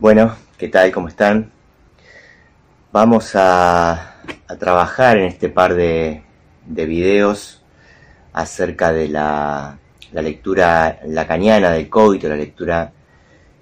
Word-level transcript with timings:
Bueno, 0.00 0.34
¿qué 0.56 0.68
tal? 0.68 0.90
¿Cómo 0.92 1.08
están? 1.08 1.52
Vamos 2.90 3.32
a, 3.34 4.14
trabajar 4.58 5.18
en 5.18 5.26
este 5.26 5.50
par 5.50 5.74
de, 5.74 6.22
videos 6.64 7.62
acerca 8.32 8.94
de 8.94 9.08
la, 9.08 9.78
lectura 10.12 11.00
lacaniana 11.04 11.72
del 11.72 11.90
cogito, 11.90 12.30
la 12.30 12.36
lectura 12.36 12.92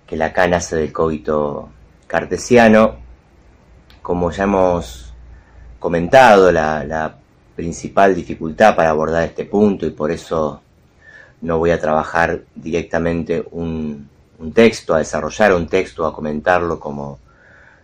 que 0.07 0.17
Lacan 0.17 0.55
hace 0.55 0.77
del 0.77 0.93
cogito 0.93 1.71
cartesiano. 2.07 2.99
Como 4.01 4.31
ya 4.31 4.45
hemos 4.45 5.13
comentado, 5.81 6.53
la 6.53 7.17
principal 7.57 8.15
dificultad 8.15 8.77
para 8.77 8.91
abordar 8.91 9.25
este 9.25 9.45
punto 9.45 9.87
y 9.87 9.91
por 9.91 10.13
eso 10.13 10.63
no 11.41 11.59
voy 11.59 11.73
a 11.73 11.81
trabajar 11.81 12.43
directamente 12.55 13.45
un, 13.51 14.09
un 14.39 14.53
texto, 14.53 14.95
a 14.95 14.99
desarrollar 14.99 15.53
un 15.53 15.67
texto, 15.67 16.07
a 16.07 16.15
comentarlo 16.15 16.79
como, 16.79 17.19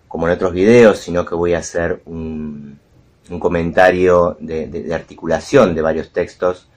como 0.08 0.28
en 0.28 0.34
otros 0.34 0.52
videos, 0.52 0.98
sino 0.98 1.24
que 1.24 1.34
voy 1.34 1.54
a 1.54 1.58
hacer 1.58 2.00
un, 2.06 2.78
un 3.30 3.40
comentario 3.40 4.36
de, 4.40 4.88
articulación 4.94 5.74
de 5.74 5.82
varios 5.82 6.12
textos 6.12 6.68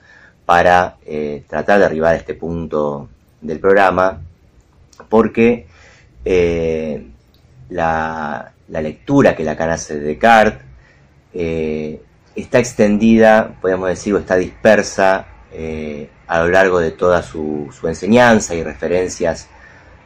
para 0.44 0.96
eh, 1.04 1.44
tratar 1.46 1.78
de 1.78 1.84
arribar 1.84 2.14
a 2.14 2.16
este 2.16 2.34
punto 2.34 3.08
del 3.40 3.60
programa, 3.60 4.20
porque 5.08 5.66
eh, 6.24 7.06
la, 7.70 8.52
lectura 8.68 9.36
que 9.36 9.44
Lacan 9.44 9.70
hace 9.70 9.98
de 9.98 10.06
Descartes 10.06 10.62
eh, 11.34 12.02
está 12.34 12.58
extendida, 12.58 13.56
podemos 13.60 13.88
decir, 13.88 14.14
o 14.14 14.18
está 14.18 14.36
dispersa 14.36 15.26
a 16.26 16.40
lo 16.40 16.48
largo 16.48 16.78
de 16.78 16.90
toda 16.90 17.22
su, 17.22 17.68
su 17.72 17.88
enseñanza 17.88 18.54
y 18.54 18.62
referencias 18.62 19.48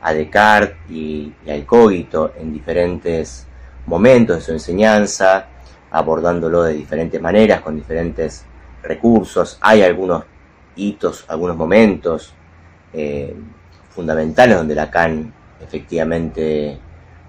a 0.02 0.12
Descartes 0.12 0.77
y, 0.91 1.33
al 1.48 1.65
cogito 1.65 2.33
en 2.38 2.52
diferentes 2.52 3.47
momentos 3.87 4.37
de 4.37 4.42
su 4.42 4.53
enseñanza, 4.53 5.47
abordándolo 5.91 6.64
de 6.64 6.75
diferentes 6.75 7.20
maneras, 7.20 7.61
con 7.61 7.77
diferentes 7.77 8.45
recursos. 8.83 9.58
Hay 9.61 9.83
algunos 9.83 10.25
hitos, 10.75 11.25
algunos 11.28 11.56
momentos 11.56 12.34
eh, 12.92 13.34
fundamentales 13.91 14.56
donde 14.56 14.75
Lacan 14.75 15.33
efectivamente 15.61 16.78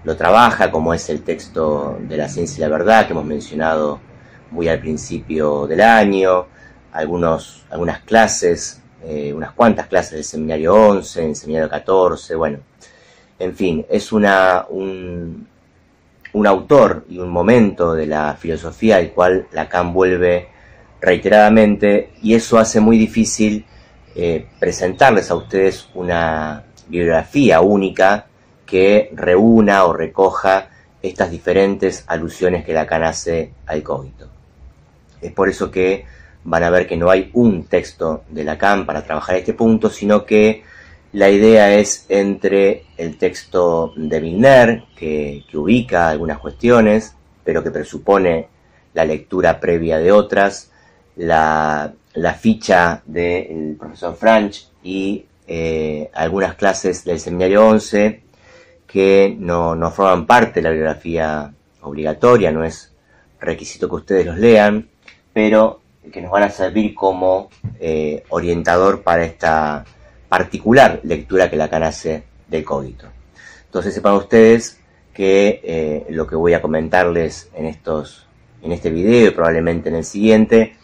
lo 0.02 0.16
trabaja, 0.16 0.70
como 0.70 0.92
es 0.92 1.08
el 1.08 1.22
texto 1.22 1.98
de 2.00 2.16
la 2.16 2.28
ciencia 2.28 2.58
y 2.58 2.60
la 2.68 2.76
verdad 2.76 3.06
que 3.06 3.12
hemos 3.12 3.24
mencionado 3.24 4.00
muy 4.50 4.68
al 4.68 4.80
principio 4.80 5.66
del 5.66 5.80
año, 5.80 6.46
algunos, 6.92 7.64
algunas 7.70 8.00
clases 8.00 8.82
eh, 9.06 9.32
unas 9.32 9.52
cuantas 9.52 9.86
clases 9.86 10.12
del 10.12 10.24
seminario 10.24 10.74
11, 10.74 11.24
en 11.24 11.36
seminario 11.36 11.68
14, 11.68 12.34
bueno, 12.34 12.58
en 13.38 13.54
fin, 13.54 13.84
es 13.88 14.12
una, 14.12 14.66
un, 14.68 15.46
un 16.32 16.46
autor 16.46 17.04
y 17.08 17.18
un 17.18 17.30
momento 17.30 17.94
de 17.94 18.06
la 18.06 18.36
filosofía 18.38 18.96
al 18.96 19.10
cual 19.10 19.46
Lacan 19.52 19.92
vuelve 19.92 20.48
reiteradamente 21.00 22.12
y 22.22 22.34
eso 22.34 22.58
hace 22.58 22.80
muy 22.80 22.96
difícil 22.98 23.66
eh, 24.16 24.46
presentarles 24.58 25.30
a 25.30 25.34
ustedes 25.34 25.88
una 25.94 26.64
biografía 26.88 27.60
única 27.60 28.26
que 28.64 29.10
reúna 29.14 29.84
o 29.84 29.92
recoja 29.92 30.70
estas 31.02 31.30
diferentes 31.30 32.04
alusiones 32.06 32.64
que 32.64 32.72
Lacan 32.72 33.02
hace 33.02 33.52
al 33.66 33.82
cogito. 33.82 34.28
Es 35.20 35.32
por 35.32 35.48
eso 35.48 35.70
que 35.70 36.06
van 36.44 36.62
a 36.62 36.70
ver 36.70 36.86
que 36.86 36.96
no 36.96 37.10
hay 37.10 37.30
un 37.32 37.64
texto 37.64 38.24
de 38.30 38.44
Lacan 38.44 38.86
para 38.86 39.02
trabajar 39.02 39.36
este 39.36 39.54
punto, 39.54 39.90
sino 39.90 40.24
que 40.24 40.62
la 41.12 41.30
idea 41.30 41.74
es 41.74 42.06
entre 42.08 42.86
el 42.96 43.16
texto 43.16 43.92
de 43.96 44.20
Milner, 44.20 44.84
que, 44.96 45.44
ubica 45.54 46.08
algunas 46.08 46.38
cuestiones, 46.38 47.14
pero 47.44 47.62
que 47.62 47.70
presupone 47.70 48.48
la 48.94 49.04
lectura 49.04 49.60
previa 49.60 49.98
de 49.98 50.12
otras, 50.12 50.70
la, 51.16 51.94
ficha 52.38 53.02
del 53.06 53.76
profesor 53.78 54.16
Franch 54.16 54.68
y 54.82 55.26
eh, 55.46 56.10
algunas 56.14 56.56
clases 56.56 57.04
del 57.04 57.20
seminario 57.20 57.66
11 57.68 58.22
que 58.86 59.36
no, 59.38 59.74
no 59.74 59.90
forman 59.90 60.26
parte 60.26 60.54
de 60.54 60.62
la 60.62 60.70
bibliografía 60.70 61.52
obligatoria, 61.80 62.50
no 62.50 62.64
es 62.64 62.92
requisito 63.40 63.88
que 63.88 63.96
ustedes 63.96 64.26
los 64.26 64.38
lean, 64.38 64.88
pero 65.32 65.83
que 66.12 66.20
nos 66.20 66.30
van 66.30 66.44
a 66.44 66.50
servir 66.50 66.94
como 66.94 67.48
eh, 67.80 68.24
orientador 68.28 69.02
para 69.02 69.24
esta 69.24 69.84
particular 70.28 71.00
lectura 71.04 71.50
que 71.50 71.56
Lacan 71.56 71.82
hace 71.82 72.24
del 72.48 72.64
cogito. 72.64 73.06
Entonces 73.66 73.94
sepan 73.94 74.14
ustedes 74.14 74.80
que 75.12 75.60
eh, 75.62 76.06
lo 76.10 76.26
que 76.26 76.36
voy 76.36 76.54
a 76.54 76.62
comentarles 76.62 77.50
en, 77.54 77.66
estos, 77.66 78.26
en 78.62 78.72
este 78.72 78.90
video 78.90 79.28
y 79.28 79.30
probablemente 79.30 79.88
en 79.88 79.96
el 79.96 80.04
siguiente 80.04 80.76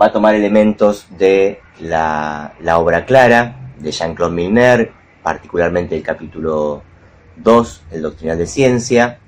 va 0.00 0.06
a 0.06 0.12
tomar 0.12 0.34
elementos 0.34 1.06
de 1.18 1.60
la, 1.80 2.54
la 2.60 2.78
obra 2.78 3.04
clara 3.04 3.72
de 3.78 3.90
Jean-Claude 3.90 4.34
Milner, 4.34 4.92
particularmente 5.22 5.96
el 5.96 6.02
capítulo 6.02 6.82
2, 7.36 7.82
el 7.92 8.02
Doctrinal 8.02 8.38
de 8.38 8.46
Ciencia, 8.46 9.18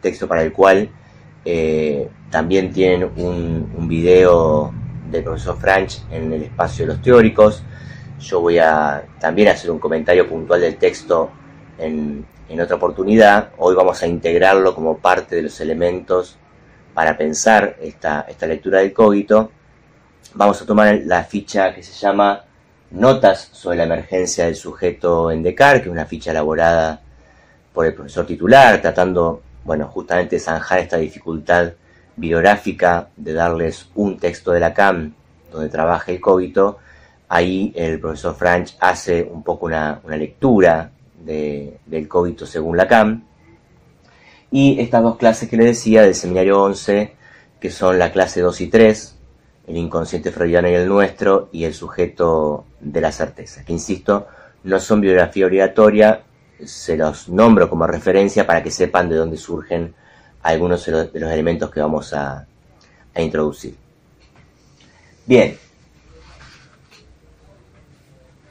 texto 0.00 0.28
para 0.28 0.42
el 0.42 0.52
cual 0.52 0.90
eh, 1.44 2.08
también 2.30 2.72
tienen 2.72 3.10
un, 3.16 3.86
video 3.86 4.72
del 5.10 5.22
profesor 5.22 5.58
Franch 5.58 6.02
en 6.10 6.32
el 6.32 6.42
espacio 6.44 6.86
de 6.86 6.92
los 6.94 7.02
teóricos. 7.02 7.62
Yo 8.18 8.40
voy 8.40 8.58
a 8.58 9.04
también 9.20 9.48
hacer 9.48 9.70
un 9.70 9.78
comentario 9.78 10.26
puntual 10.26 10.60
del 10.60 10.76
texto 10.76 11.30
en, 11.78 12.26
otra 12.60 12.76
oportunidad. 12.76 13.50
Hoy 13.58 13.74
vamos 13.74 14.02
a 14.02 14.06
integrarlo 14.06 14.74
como 14.74 14.98
parte 14.98 15.36
de 15.36 15.42
los 15.42 15.60
elementos 15.60 16.36
para 16.94 17.16
pensar 17.18 17.76
esta, 17.80 18.26
esta 18.28 18.46
lectura 18.46 18.78
del 18.78 18.92
cogito. 18.92 19.50
Vamos 20.34 20.62
a 20.62 20.66
tomar 20.66 21.00
la 21.04 21.24
ficha 21.24 21.74
que 21.74 21.82
se 21.82 21.92
llama 21.92 22.44
Notas 22.92 23.50
sobre 23.52 23.78
la 23.78 23.84
emergencia 23.84 24.44
del 24.44 24.54
sujeto 24.54 25.30
en 25.30 25.42
Descartes, 25.42 25.82
que 25.82 25.88
es 25.88 25.92
una 25.92 26.06
ficha 26.06 26.30
elaborada 26.30 27.02
por 27.72 27.86
el 27.86 27.94
profesor 27.94 28.24
titular, 28.24 28.80
tratando 28.80 29.42
bueno, 29.64 29.86
justamente 29.88 30.38
zanjar 30.38 30.80
esta 30.80 30.98
dificultad 30.98 31.72
bibliográfica 32.16 33.08
de 33.16 33.32
darles 33.32 33.88
un 33.94 34.18
texto 34.18 34.52
de 34.52 34.60
Lacan 34.60 35.14
donde 35.50 35.68
trabaja 35.68 36.12
el 36.12 36.20
cogito, 36.20 36.78
ahí 37.28 37.72
el 37.76 38.00
profesor 38.00 38.34
Franch 38.34 38.76
hace 38.80 39.22
un 39.22 39.42
poco 39.42 39.66
una, 39.66 40.00
lectura 40.08 40.90
del 41.16 42.08
cogito 42.08 42.44
según 42.46 42.76
Lacan. 42.76 43.24
Y 44.50 44.78
estas 44.80 45.02
dos 45.02 45.16
clases 45.16 45.48
que 45.48 45.56
le 45.56 45.64
decía 45.64 46.02
del 46.02 46.14
seminario 46.14 46.62
11, 46.62 47.14
que 47.60 47.70
son 47.70 47.98
la 47.98 48.12
clase 48.12 48.40
2 48.40 48.60
y 48.60 48.66
3, 48.68 49.16
el 49.68 49.76
inconsciente 49.76 50.30
freudiano 50.30 50.68
y 50.68 50.74
el 50.74 50.88
nuestro, 50.88 51.48
y 51.50 51.64
el 51.64 51.74
sujeto 51.74 52.66
de 52.80 53.00
la 53.00 53.10
certeza, 53.10 53.64
que 53.64 53.72
insisto, 53.72 54.26
no 54.62 54.78
son 54.78 55.00
bibliografía 55.00 55.46
obligatoria, 55.46 56.22
se 56.64 56.96
los 56.96 57.28
nombro 57.28 57.68
como 57.68 57.86
referencia 57.86 58.46
para 58.46 58.62
que 58.62 58.70
sepan 58.70 59.08
de 59.08 59.16
dónde 59.16 59.36
surgen 59.36 59.94
algunos 60.42 60.84
de 60.84 60.92
los, 61.20 61.32
elementos 61.32 61.70
que 61.70 61.80
vamos 61.80 62.12
a, 62.12 62.46
introducir. 63.16 63.76
Bien, 65.24 65.56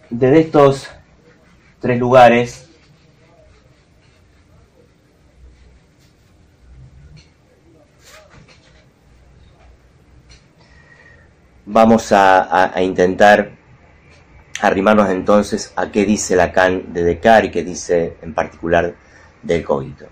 desde 0.09 0.39
estos 0.39 0.87
tres 1.79 1.99
lugares 1.99 2.69
vamos 11.65 12.11
a 12.11 12.73
intentar 12.81 13.62
arrimarnos 14.63 15.09
entonces 15.09 15.73
a 15.75 15.91
qué 15.91 16.05
dice 16.05 16.35
Lacan 16.35 16.93
de 16.93 17.03
Descartes 17.03 17.49
y 17.49 17.51
qué 17.51 17.63
dice 17.63 18.17
en 18.21 18.33
particular 18.33 18.95
del 19.41 19.63
cogito. 19.63 20.05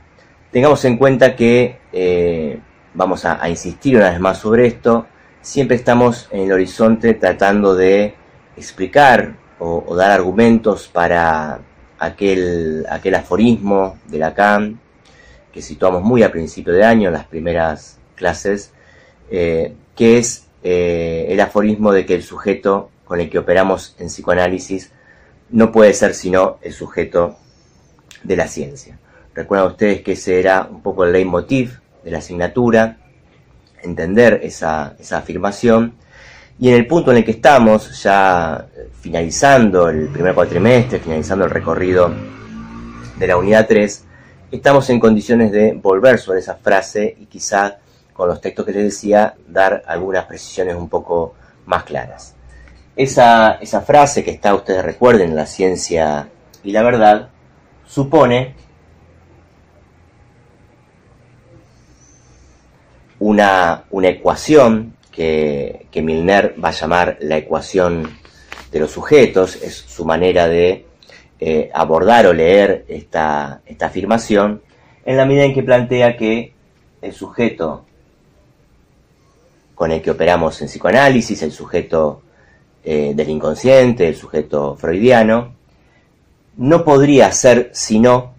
Tengamos 0.52 0.84
en 0.84 0.98
cuenta 0.98 1.36
que, 1.36 1.80
eh, 1.94 2.60
vamos 2.94 3.24
a, 3.26 3.48
insistir 3.50 3.96
una 3.96 4.10
vez 4.10 4.20
más 4.20 4.40
sobre 4.40 4.68
esto, 4.68 5.08
siempre 5.42 5.78
estamos 5.78 6.28
en 6.32 6.42
el 6.42 6.52
horizonte 6.52 7.14
tratando 7.14 7.76
de 7.76 8.16
explicar 8.58 9.36
o, 9.60 9.96
dar 9.96 10.12
argumentos 10.12 10.90
para 10.90 11.62
aquel, 11.98 12.86
aquel 12.90 13.16
aforismo 13.16 13.98
de 14.08 14.18
Lacan 14.18 14.80
que 15.54 15.62
situamos 15.62 16.04
muy 16.04 16.24
al 16.24 16.32
principio 16.32 16.74
de 16.74 16.84
año 16.84 17.08
en 17.08 17.14
las 17.14 17.26
primeras 17.26 18.00
clases, 18.16 18.74
eh, 19.30 19.74
que 19.96 20.18
es 20.18 20.48
eh, 20.64 21.28
el 21.30 21.40
aforismo 21.40 21.92
de 21.92 22.06
que 22.06 22.16
el 22.16 22.24
sujeto 22.24 22.91
con 23.12 23.20
el 23.20 23.30
que 23.30 23.40
operamos 23.40 23.94
en 24.00 24.08
psicoanálisis 24.08 24.90
no 25.50 25.74
puede 25.74 25.94
ser 25.94 26.14
sino 26.14 26.60
el 26.62 26.72
sujeto 26.72 27.36
de 28.24 28.38
la 28.38 28.48
ciencia. 28.48 28.98
Recuerdan 29.36 29.68
ustedes 29.68 30.02
que 30.02 30.14
ese 30.14 30.40
era 30.40 30.66
un 30.72 30.82
poco 30.82 31.04
el 31.04 31.12
leitmotiv 31.12 31.82
de 32.06 32.12
la 32.12 32.20
asignatura, 32.20 33.00
entender 33.84 34.40
esa, 34.44 34.96
afirmación. 35.12 35.96
Y 36.58 36.70
en 36.70 36.76
el 36.76 36.88
punto 36.88 37.12
en 37.12 37.18
el 37.18 37.26
que 37.26 37.32
estamos, 37.32 38.02
ya 38.02 38.68
finalizando 39.02 39.90
el 39.90 40.08
primer 40.08 40.34
cuatrimestre, 40.34 41.00
finalizando 41.00 41.44
el 41.44 41.52
recorrido 41.52 42.10
de 43.20 43.28
la 43.28 43.36
unidad 43.36 43.68
3, 43.68 44.06
estamos 44.52 44.90
en 44.90 45.02
condiciones 45.02 45.52
de 45.52 45.74
volver 45.74 46.18
sobre 46.18 46.40
esa 46.40 46.56
frase 46.56 47.14
y 47.20 47.26
quizá 47.26 47.76
con 48.14 48.30
los 48.30 48.40
textos 48.40 48.66
que 48.66 48.72
les 48.72 48.84
decía 48.86 49.36
dar 49.50 49.84
algunas 49.86 50.24
precisiones 50.24 50.78
un 50.78 50.88
poco 50.88 51.36
más 51.66 51.84
claras. 51.84 52.36
Esa, 53.02 53.54
esa 53.54 53.82
frase 53.82 54.24
que 54.24 54.30
está, 54.30 54.54
ustedes 54.54 54.86
recuerden, 54.86 55.32
en 55.32 55.36
la 55.36 55.48
ciencia 55.48 56.30
y 56.64 56.72
la 56.72 56.84
verdad, 56.84 57.30
supone 57.84 58.54
una, 63.18 63.86
una 63.90 64.08
ecuación 64.08 64.98
que, 65.12 65.88
que, 65.90 66.04
Milner 66.04 66.54
va 66.64 66.70
a 66.70 66.74
llamar 66.74 67.18
la 67.22 67.38
ecuación 67.38 68.20
de 68.72 68.80
los 68.80 68.92
sujetos, 68.92 69.56
es 69.56 69.78
su 69.78 70.06
manera 70.06 70.48
de 70.48 70.86
eh, 71.40 71.72
abordar 71.74 72.28
o 72.28 72.34
leer 72.34 72.86
esta, 72.88 73.62
esta 73.66 73.88
afirmación, 73.88 74.62
en 75.06 75.18
la 75.18 75.26
medida 75.26 75.46
en 75.46 75.56
que 75.56 75.64
plantea 75.64 76.18
que 76.18 76.54
el 77.02 77.14
sujeto 77.14 77.84
con 79.74 79.92
el 79.92 80.04
que 80.04 80.12
operamos 80.12 80.62
en 80.62 80.68
psicoanálisis, 80.68 81.42
el 81.42 81.52
sujeto 81.52 82.22
eh, 82.84 83.14
del 83.16 83.30
inconsciente, 83.30 84.08
el 84.08 84.16
sujeto 84.16 84.76
freudiano, 84.76 85.54
no 86.58 86.84
podría 86.84 87.32
ser 87.32 87.70
sino 87.74 88.34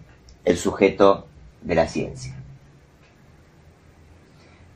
el 0.45 0.57
sujeto 0.57 1.27
de 1.61 1.75
la 1.75 1.87
ciencia. 1.87 2.35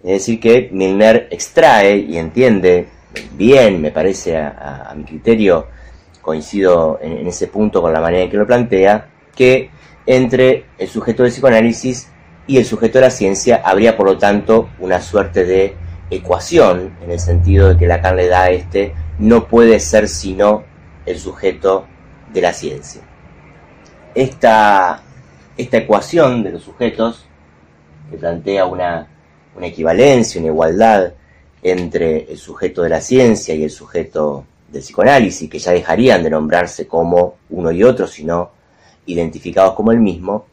Es 0.04 0.12
decir, 0.12 0.40
que 0.40 0.70
Milner 0.72 1.28
extrae 1.32 1.98
y 1.98 2.18
entiende 2.18 2.88
bien, 3.34 3.82
me 3.82 3.92
parece 3.92 4.38
a, 4.38 4.94
mi 4.96 5.04
criterio, 5.04 5.68
coincido 6.22 7.00
en, 7.02 7.18
en, 7.18 7.28
ese 7.28 7.48
punto 7.48 7.82
con 7.82 7.92
la 7.92 8.00
manera 8.00 8.24
en 8.24 8.30
que 8.30 8.38
lo 8.38 8.48
plantea, 8.48 9.10
que 9.36 9.70
entre 10.06 10.66
el 10.78 10.88
sujeto 10.88 11.24
del 11.24 11.32
psicoanálisis 11.32 12.08
y 12.48 12.58
el 12.58 12.66
sujeto 12.66 13.00
de 13.00 13.06
la 13.06 13.12
ciencia 13.12 13.62
habría 13.64 13.98
por 13.98 14.06
lo 14.06 14.18
tanto 14.18 14.70
una 14.80 15.02
suerte 15.02 15.44
de 15.44 15.76
ecuación, 16.10 16.98
en 17.02 17.12
el 17.12 17.20
sentido 17.20 17.70
de 17.70 17.78
que 17.78 17.88
Lacan 17.88 18.16
le 18.16 18.28
da 18.28 18.44
a 18.44 18.52
este 18.52 18.94
no 19.20 19.48
puede 19.48 19.80
ser 19.80 20.08
sino 20.08 20.64
el 21.06 21.18
sujeto 21.20 21.86
de 22.34 22.42
la 22.42 22.54
ciencia. 22.54 23.02
Esta, 24.14 25.02
esta 25.58 25.78
ecuación 25.78 26.44
de 26.44 26.52
los 26.52 26.64
sujetos, 26.64 27.26
que 28.10 28.18
plantea 28.18 28.66
una, 28.66 29.08
una 29.56 29.68
equivalencia, 29.68 30.40
una 30.40 30.50
igualdad 30.50 31.14
entre 31.62 32.32
el 32.32 32.38
sujeto 32.38 32.84
de 32.84 32.90
la 32.90 33.02
ciencia 33.02 33.56
y 33.56 33.64
el 33.64 33.72
sujeto 33.72 34.46
del 34.70 34.82
psicoanálisis, 34.82 35.50
que 35.50 35.60
ya 35.60 35.72
dejarían 35.72 36.24
de 36.24 36.30
nombrarse 36.30 36.88
como 36.88 37.38
uno 37.50 37.72
y 37.72 37.84
otro, 37.84 38.08
sino 38.08 38.52
identificados 39.06 39.74
como 39.74 39.92
el 39.92 40.00
mismo, 40.00 40.46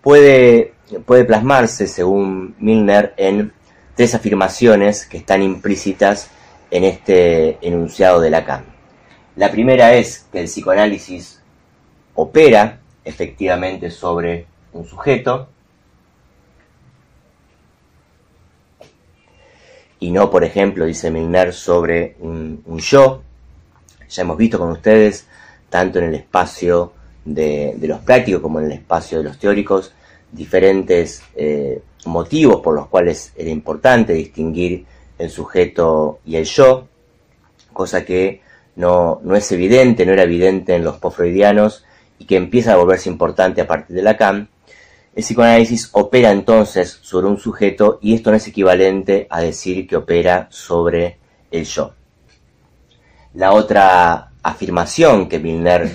puede, 0.00 0.74
puede 1.04 1.24
plasmarse, 1.24 1.86
según 1.86 2.54
Milner, 2.58 3.14
en 3.16 3.52
tres 3.94 4.14
afirmaciones 4.14 5.06
que 5.06 5.18
están 5.18 5.42
implícitas 5.42 6.30
en 6.70 6.84
este 6.84 7.58
enunciado 7.66 8.20
de 8.20 8.30
Lacan. 8.30 8.64
La 9.36 9.50
primera 9.50 9.94
es 9.94 10.26
que 10.32 10.40
el 10.40 10.46
psicoanálisis 10.46 11.40
opera 12.14 12.80
efectivamente 13.04 13.90
sobre 13.90 14.46
un 14.72 14.86
sujeto 14.86 15.48
y 20.02 20.10
no, 20.10 20.30
por 20.30 20.42
ejemplo, 20.42 20.84
dice 20.84 21.12
Milner, 21.12 21.52
sobre 21.52 22.16
un, 22.18 22.60
yo. 22.78 23.22
Ya 24.10 24.22
hemos 24.22 24.36
visto 24.36 24.58
con 24.58 24.70
ustedes, 24.70 25.28
tanto 25.70 26.00
en 26.00 26.06
el 26.06 26.16
espacio 26.16 26.92
de, 27.24 27.76
los 27.80 28.00
prácticos 28.00 28.42
como 28.42 28.58
en 28.58 28.66
el 28.66 28.72
espacio 28.72 29.18
de 29.18 29.24
los 29.24 29.38
teóricos, 29.38 29.94
diferentes 30.32 31.22
eh, 31.36 31.80
motivos 32.06 32.60
por 32.60 32.74
los 32.74 32.88
cuales 32.88 33.32
era 33.36 33.50
importante 33.50 34.12
distinguir 34.14 34.86
el 35.18 35.30
sujeto 35.30 36.18
y 36.24 36.36
el 36.36 36.44
yo, 36.44 36.88
cosa 37.72 38.04
que 38.04 38.40
no, 38.76 39.20
no 39.22 39.36
es 39.36 39.52
evidente, 39.52 40.06
no 40.06 40.12
era 40.12 40.22
evidente 40.22 40.74
en 40.74 40.84
los 40.84 40.96
post-freudianos 40.96 41.84
y 42.18 42.24
que 42.24 42.36
empieza 42.36 42.72
a 42.72 42.76
volverse 42.76 43.08
importante 43.08 43.60
a 43.60 43.66
partir 43.66 43.94
de 43.94 44.02
Lacan. 44.02 44.48
El 45.14 45.22
psicoanálisis 45.22 45.90
opera 45.92 46.32
entonces 46.32 46.98
sobre 47.02 47.26
un 47.26 47.38
sujeto 47.38 47.98
y 48.00 48.14
esto 48.14 48.30
no 48.30 48.36
es 48.36 48.48
equivalente 48.48 49.26
a 49.28 49.42
decir 49.42 49.86
que 49.86 49.96
opera 49.96 50.48
sobre 50.50 51.18
el 51.50 51.64
yo. 51.64 51.92
La 53.34 53.52
otra 53.52 54.32
afirmación 54.42 55.28
que 55.28 55.38
Milner 55.38 55.94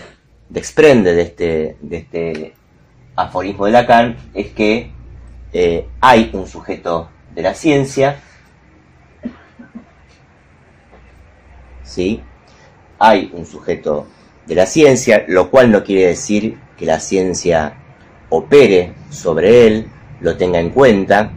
desprende 0.49 1.13
de 1.13 1.21
este, 1.21 1.77
de 1.81 1.97
este 1.97 2.53
aforismo 3.17 3.65
de 3.65 3.71
Lacan 3.71 4.15
es 4.33 4.47
que 4.47 4.91
eh, 5.51 5.87
hay 5.99 6.29
un 6.33 6.47
sujeto 6.47 7.09
de 7.35 7.41
la 7.41 7.53
ciencia 7.53 8.21
¿sí? 11.87 12.21
Hay 12.99 13.31
un 13.33 13.45
sujeto 13.45 14.07
de 14.45 14.55
la 14.55 14.65
ciencia, 14.65 15.25
lo 15.27 15.49
cual 15.49 15.71
no 15.71 15.83
quiere 15.83 16.07
decir 16.07 16.57
que 16.77 16.85
la 16.85 16.99
ciencia 16.99 17.73
opere 18.29 18.93
sobre 19.09 19.67
él, 19.67 19.87
lo 20.21 20.37
tenga 20.37 20.59
en 20.59 20.69
cuenta, 20.69 21.31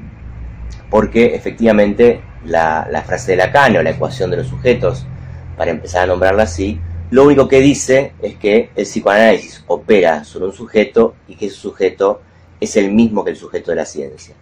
porque 0.90 1.34
efectivamente 1.34 2.20
la, 2.44 3.02
frase 3.06 3.32
de 3.32 3.38
Lacan 3.38 3.76
o 3.76 3.82
la 3.82 3.90
ecuación 3.90 4.30
de 4.30 4.38
los 4.38 4.48
sujetos, 4.48 5.06
para 5.56 5.70
empezar 5.70 6.02
a 6.02 6.06
nombrarla 6.06 6.44
así, 6.44 6.80
lo 7.10 7.24
único 7.24 7.48
que 7.48 7.60
dice 7.60 8.12
es 8.22 8.36
que 8.36 8.70
el 8.76 8.84
psicoanálisis 8.84 9.64
opera 9.66 10.22
sobre 10.22 10.46
un 10.46 10.52
sujeto 10.52 11.16
y 11.26 11.34
que 11.34 11.46
ese 11.46 11.56
sujeto 11.56 12.20
es 12.60 12.76
el 12.76 12.92
mismo 12.92 13.24
que 13.24 13.32
el 13.32 13.36
sujeto 13.36 13.72
de 13.72 13.76
la 13.76 13.84
ciencia. 13.84 14.36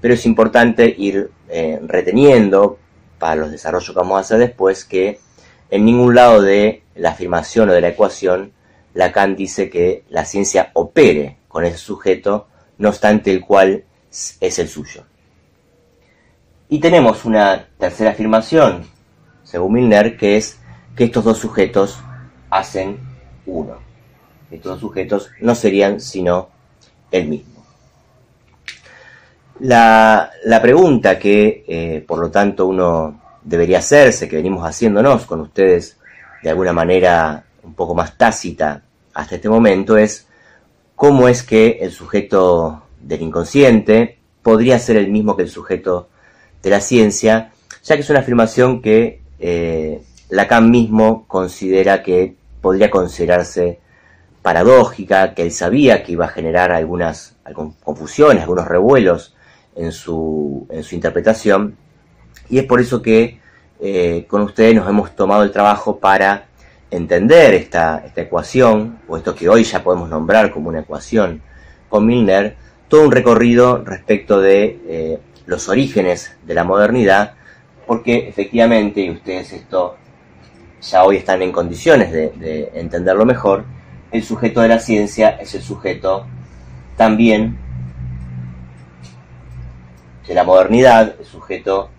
Pero 0.00 0.14
es 0.14 0.24
importante 0.24 0.94
ir 0.96 1.30
eh, 1.48 1.80
reteniendo, 1.82 2.78
para 3.18 3.36
los 3.36 3.50
desarrollos 3.50 3.90
que 3.90 3.98
vamos 3.98 4.18
a 4.18 4.20
hacer 4.20 4.38
después, 4.38 4.84
que 4.84 5.18
en 5.70 5.84
ningún 5.84 6.14
lado 6.14 6.42
de 6.42 6.82
la 6.94 7.10
afirmación 7.10 7.70
o 7.70 7.72
de 7.72 7.80
la 7.80 7.88
ecuación, 7.88 8.52
Lacan 8.94 9.34
dice 9.34 9.68
que 9.68 10.04
la 10.08 10.24
ciencia 10.24 10.70
opere 10.74 11.38
con 11.48 11.64
ese 11.64 11.78
sujeto, 11.78 12.46
no 12.78 12.90
obstante 12.90 13.32
el 13.32 13.40
cual 13.40 13.84
es 14.10 14.58
el 14.58 14.68
suyo. 14.68 15.04
Y 16.68 16.78
tenemos 16.78 17.24
una 17.24 17.68
tercera 17.78 18.10
afirmación, 18.10 18.86
según 19.42 19.74
Milner, 19.74 20.16
que 20.16 20.36
es 20.36 20.58
que 20.96 21.04
estos 21.04 21.24
dos 21.24 21.38
sujetos 21.38 21.98
hacen 22.52 22.98
uno. 23.46 23.78
Estos 24.50 24.78
sujetos 24.78 25.30
no 25.40 25.54
serían 25.54 26.00
sino 26.00 26.50
el 27.10 27.26
mismo. 27.26 27.64
La, 29.60 30.30
pregunta 30.60 31.18
que, 31.18 31.64
eh, 31.66 32.04
por 32.06 32.18
lo 32.18 32.30
tanto, 32.30 32.66
uno 32.66 33.20
debería 33.42 33.78
hacerse, 33.78 34.28
que 34.28 34.36
venimos 34.36 34.64
haciéndonos 34.64 35.24
con 35.24 35.40
ustedes 35.40 35.96
de 36.42 36.50
alguna 36.50 36.72
manera 36.72 37.44
un 37.62 37.74
poco 37.74 37.94
más 37.94 38.18
tácita 38.18 38.82
hasta 39.14 39.36
este 39.36 39.48
momento, 39.48 39.96
es 39.96 40.26
cómo 40.94 41.28
es 41.28 41.42
que 41.42 41.78
el 41.80 41.90
sujeto 41.90 42.82
del 43.00 43.22
inconsciente 43.22 44.18
podría 44.42 44.78
ser 44.78 44.96
el 44.96 45.10
mismo 45.10 45.36
que 45.36 45.44
el 45.44 45.48
sujeto 45.48 46.08
de 46.62 46.70
la 46.70 46.80
ciencia, 46.80 47.52
ya 47.82 47.94
que 47.94 48.02
es 48.02 48.10
una 48.10 48.20
afirmación 48.20 48.82
que 48.82 49.22
eh, 49.38 50.02
Lacan 50.28 50.70
mismo 50.70 51.26
considera 51.28 52.02
que 52.02 52.36
podría 52.62 52.90
considerarse 52.90 53.80
paradójica, 54.40 55.34
que 55.34 55.42
él 55.42 55.52
sabía 55.52 56.02
que 56.02 56.12
iba 56.12 56.24
a 56.24 56.28
generar 56.28 56.72
algunas, 56.72 57.36
confusiones, 57.82 58.42
algunos 58.42 58.66
revuelos 58.66 59.34
en 59.76 59.92
su, 59.92 60.66
interpretación, 60.90 61.76
y 62.48 62.58
es 62.58 62.64
por 62.64 62.80
eso 62.80 63.02
que 63.02 63.40
eh, 63.80 64.26
con 64.28 64.42
ustedes 64.42 64.74
nos 64.74 64.88
hemos 64.88 65.14
tomado 65.14 65.42
el 65.42 65.50
trabajo 65.50 65.98
para 65.98 66.46
entender 66.90 67.54
esta, 67.54 68.02
esta 68.04 68.22
ecuación, 68.22 69.00
o 69.08 69.16
esto 69.16 69.34
que 69.34 69.48
hoy 69.48 69.64
ya 69.64 69.82
podemos 69.82 70.08
nombrar 70.08 70.50
como 70.50 70.68
una 70.68 70.80
ecuación 70.80 71.42
con 71.88 72.06
Milner, 72.06 72.56
todo 72.88 73.04
un 73.04 73.12
recorrido 73.12 73.82
respecto 73.84 74.40
de 74.40 74.80
eh, 74.86 75.18
los 75.46 75.68
orígenes 75.68 76.36
de 76.44 76.54
la 76.54 76.64
modernidad, 76.64 77.34
porque 77.86 78.28
efectivamente, 78.28 79.00
y 79.00 79.10
ustedes 79.10 79.52
esto 79.52 79.96
ya 80.82 81.04
hoy 81.04 81.16
están 81.16 81.42
en 81.42 81.52
condiciones 81.52 82.12
de, 82.12 82.30
de 82.30 82.70
entenderlo 82.74 83.24
mejor, 83.24 83.64
el 84.10 84.22
sujeto 84.22 84.60
de 84.60 84.68
la 84.68 84.78
ciencia 84.78 85.30
es 85.30 85.54
el 85.54 85.62
sujeto 85.62 86.26
también 86.96 87.58
de 90.26 90.34
la 90.34 90.44
modernidad, 90.44 91.16
el 91.18 91.26
sujeto 91.26 91.90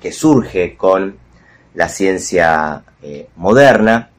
que 0.00 0.12
surge 0.12 0.76
con 0.76 1.16
la 1.74 1.88
ciencia 1.88 2.82
eh, 3.02 3.28
moderna, 3.36 4.10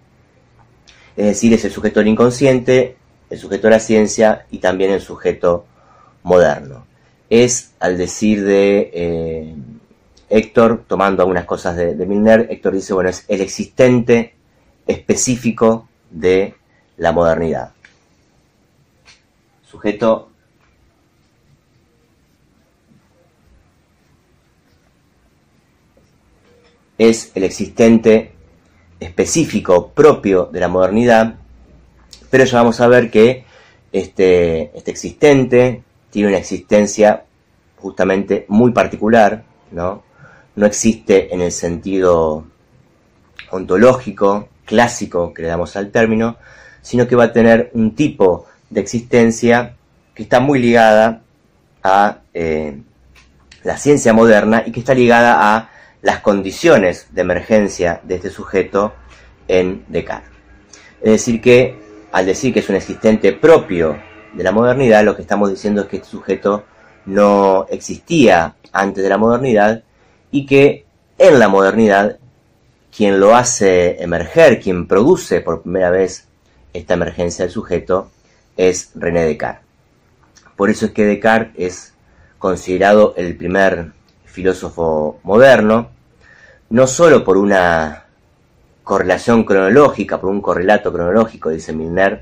es 1.15 1.25
decir, 1.25 1.53
es 1.53 1.65
el 1.65 1.71
sujeto 1.71 1.99
del 1.99 2.09
inconsciente, 2.09 2.97
el 3.29 3.39
sujeto 3.39 3.67
de 3.67 3.71
la 3.71 3.79
ciencia 3.79 4.45
y 4.51 4.59
también 4.59 4.91
el 4.91 5.01
sujeto 5.01 5.65
moderno. 6.23 6.85
Es, 7.29 7.73
al 7.79 7.97
decir 7.97 8.43
de 8.43 8.91
eh, 8.93 9.55
Héctor, 10.29 10.85
tomando 10.87 11.23
algunas 11.23 11.45
cosas 11.45 11.75
de, 11.75 11.95
de 11.95 12.05
Milner, 12.05 12.47
Héctor 12.49 12.73
dice, 12.73 12.93
bueno, 12.93 13.09
es 13.09 13.25
el 13.27 13.41
existente 13.41 14.33
específico 14.85 15.87
de 16.09 16.55
la 16.97 17.11
modernidad. 17.11 17.71
Sujeto 19.63 20.29
es 26.97 27.31
el 27.35 27.43
existente 27.43 28.31
específico 28.99 29.89
propio 29.89 30.45
de 30.45 30.59
la 30.59 30.67
modernidad, 30.67 31.35
pero 32.29 32.43
ya 32.43 32.57
vamos 32.57 32.81
a 32.81 32.87
ver 32.87 33.11
que 33.11 33.45
este, 33.91 34.75
este 34.75 34.91
existente 34.91 35.83
tiene 36.09 36.29
una 36.29 36.37
existencia 36.37 37.25
justamente 37.77 38.45
muy 38.47 38.71
particular, 38.71 39.43
¿no? 39.71 40.06
No 40.57 40.65
existe 40.65 41.33
en 41.33 41.41
el 41.41 41.51
sentido 41.51 42.45
ontológico, 43.51 44.49
clásico 44.65 45.31
que 45.31 45.43
le 45.43 45.47
damos 45.49 45.75
al 45.75 45.91
término, 45.91 46.37
sino 46.81 47.07
que 47.07 47.15
va 47.15 47.25
a 47.25 47.31
tener 47.31 47.69
un 47.73 47.93
tipo 47.93 48.47
de 48.69 48.81
existencia 48.81 49.75
que 50.15 50.23
está 50.23 50.39
muy 50.39 50.57
ligada 50.57 51.21
a 51.83 52.21
eh, 52.33 52.81
la 53.63 53.77
ciencia 53.77 54.13
moderna 54.13 54.63
y 54.65 54.71
que 54.71 54.79
está 54.79 54.95
ligada 54.95 55.55
a 55.55 55.69
las 56.01 56.21
condiciones 56.21 57.07
de 57.11 57.21
emergencia 57.21 58.01
de 58.03 58.15
este 58.15 58.31
sujeto 58.31 58.95
en 59.47 59.85
Descartes. 59.87 60.31
Es 61.01 61.11
decir, 61.11 61.39
que 61.39 61.79
al 62.11 62.25
decir 62.25 62.51
que 62.51 62.61
es 62.61 62.69
un 62.69 62.77
existente 62.77 63.31
propio 63.31 63.95
de 64.33 64.43
la 64.43 64.51
modernidad, 64.51 65.03
lo 65.03 65.15
que 65.15 65.21
estamos 65.21 65.51
diciendo 65.51 65.81
es 65.81 65.87
que 65.87 65.97
este 65.97 66.09
sujeto 66.09 66.65
no 67.05 67.67
existía 67.69 68.55
antes 68.71 69.03
de 69.03 69.09
la 69.09 69.19
modernidad 69.19 69.83
y 70.31 70.45
que 70.45 70.85
en 71.17 71.39
la 71.39 71.47
modernidad 71.47 72.17
quien 72.95 73.19
lo 73.19 73.35
hace 73.35 74.01
emerger, 74.01 74.59
quien 74.59 74.87
produce 74.87 75.41
por 75.41 75.61
primera 75.61 75.89
vez 75.91 76.27
esta 76.73 76.95
emergencia 76.95 77.45
del 77.45 77.53
sujeto, 77.53 78.09
es 78.55 78.91
René 78.95 79.23
Descartes. 79.23 79.65
Por 80.55 80.69
eso 80.69 80.87
es 80.87 80.91
que 80.91 81.05
Descartes 81.05 81.53
es 81.57 81.93
considerado 82.39 83.13
el 83.17 83.35
primer 83.35 83.91
filósofo 84.25 85.19
moderno, 85.23 85.89
no 86.69 86.87
solo 86.87 87.23
por 87.23 87.37
una 87.37 88.05
correlación 88.83 89.43
cronológica, 89.43 90.19
por 90.19 90.31
un 90.31 90.41
correlato 90.41 90.91
cronológico, 90.91 91.49
dice 91.49 91.73
Milner, 91.73 92.21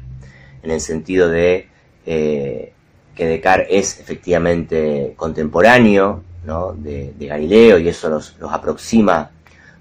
en 0.62 0.72
el 0.72 0.82
sentido 0.82 1.30
de 1.30 1.70
eh, 2.06 2.74
que 3.16 3.26
Descartes 3.26 3.68
es 3.70 4.00
efectivamente 4.00 5.14
contemporáneo 5.16 6.24
de, 6.46 7.14
Galileo 7.20 7.80
y 7.80 7.88
eso 7.88 8.10
los, 8.10 8.36
aproxima 8.50 9.32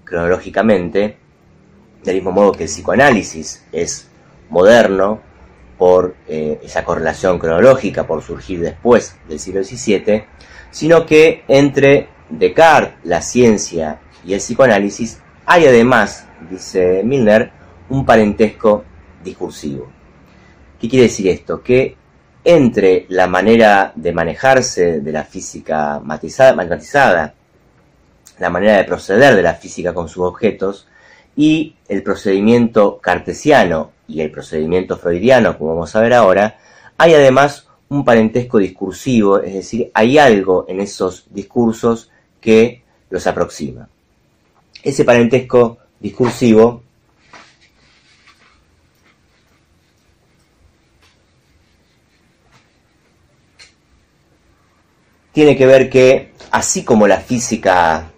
cronológicamente, 0.03 1.17
del 2.03 2.15
mismo 2.15 2.31
modo 2.31 2.51
que 2.51 2.63
el 2.63 2.69
psicoanálisis 2.69 3.65
es 3.71 4.07
moderno 4.49 5.19
por 5.77 6.15
eh, 6.27 6.59
esa 6.63 6.83
correlación 6.85 7.39
cronológica, 7.39 8.07
por 8.07 8.21
surgir 8.21 8.61
después 8.61 9.15
del 9.27 9.39
siglo 9.39 9.63
XVII, 9.63 10.23
sino 10.71 11.05
que 11.05 11.43
entre 11.47 12.09
Descartes, 12.29 12.95
la 13.03 13.21
ciencia 13.21 13.99
y 14.25 14.33
el 14.33 14.39
psicoanálisis 14.39 15.19
hay 15.45 15.67
además, 15.67 16.27
dice 16.49 17.03
Milner, 17.03 17.51
un 17.89 18.05
parentesco 18.05 18.83
discursivo. 19.23 19.91
¿Qué 20.79 20.89
quiere 20.89 21.03
decir 21.03 21.27
esto? 21.27 21.61
Que 21.61 21.95
entre 22.45 23.07
la 23.09 23.25
manera 23.27 23.91
de 23.95 24.13
manejarse 24.13 25.01
de 25.01 25.11
la 25.11 25.23
física 25.23 25.99
matematizada, 25.99 27.33
la 28.37 28.49
manera 28.49 28.77
de 28.77 28.83
proceder 28.83 29.35
de 29.35 29.41
la 29.41 29.55
física 29.55 29.93
con 29.93 30.07
sus 30.07 30.23
objetos, 30.23 30.87
y 31.35 31.75
el 31.89 32.03
procedimiento 32.03 32.99
cartesiano 33.01 33.91
y 34.07 34.21
el 34.21 34.31
procedimiento 34.31 34.95
freudiano, 34.97 35.57
como 35.57 35.71
vamos 35.71 35.95
a 35.95 36.01
ver 36.01 36.13
ahora, 36.13 36.59
hay 36.97 37.15
además 37.15 37.67
un 37.89 38.05
parentesco 38.05 38.59
discursivo, 38.59 39.39
es 39.39 39.53
decir, 39.55 39.91
hay 39.93 40.19
algo 40.19 40.65
en 40.67 40.79
esos 40.81 41.25
discursos 41.31 42.11
que 42.39 42.83
los 43.09 43.25
aproxima. 43.25 43.89
Ese 44.83 45.03
parentesco 45.03 45.79
discursivo 45.99 46.83
tiene 55.35 55.57
que 55.57 55.65
ver 55.65 55.89
que, 55.89 56.31
así 56.51 56.85
como 56.85 57.05
la 57.09 57.17
física 57.17 58.09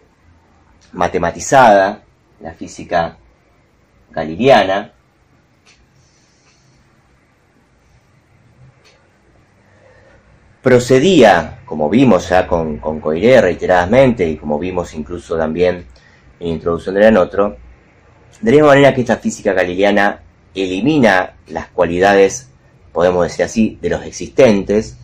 matematizada, 0.94 2.04
la 2.40 2.54
física 2.54 3.18
galileana, 4.12 4.94
procedía, 10.62 11.62
como 11.66 11.90
vimos 11.90 12.30
ya 12.30 12.46
con, 12.46 12.78
con 12.78 13.00
Coiré 13.00 13.42
reiteradamente 13.42 14.30
y 14.30 14.38
como 14.38 14.60
vimos 14.60 14.94
incluso 14.94 15.36
también 15.36 15.88
en 16.40 16.48
Introducción 16.48 16.94
de 16.94 17.02
la 17.02 17.10
Notro, 17.10 17.58
de 18.42 18.52
la 18.52 18.58
misma 18.58 18.68
manera 18.68 18.94
que 18.94 19.02
esta 19.02 19.18
física 19.18 19.54
galileana 19.54 20.22
elimina 20.54 21.34
las 21.48 21.70
cualidades, 21.70 22.52
podemos 22.94 23.24
decir 23.24 23.44
así, 23.44 23.80
de 23.82 23.90
los 23.90 24.06
existentes, 24.06 24.98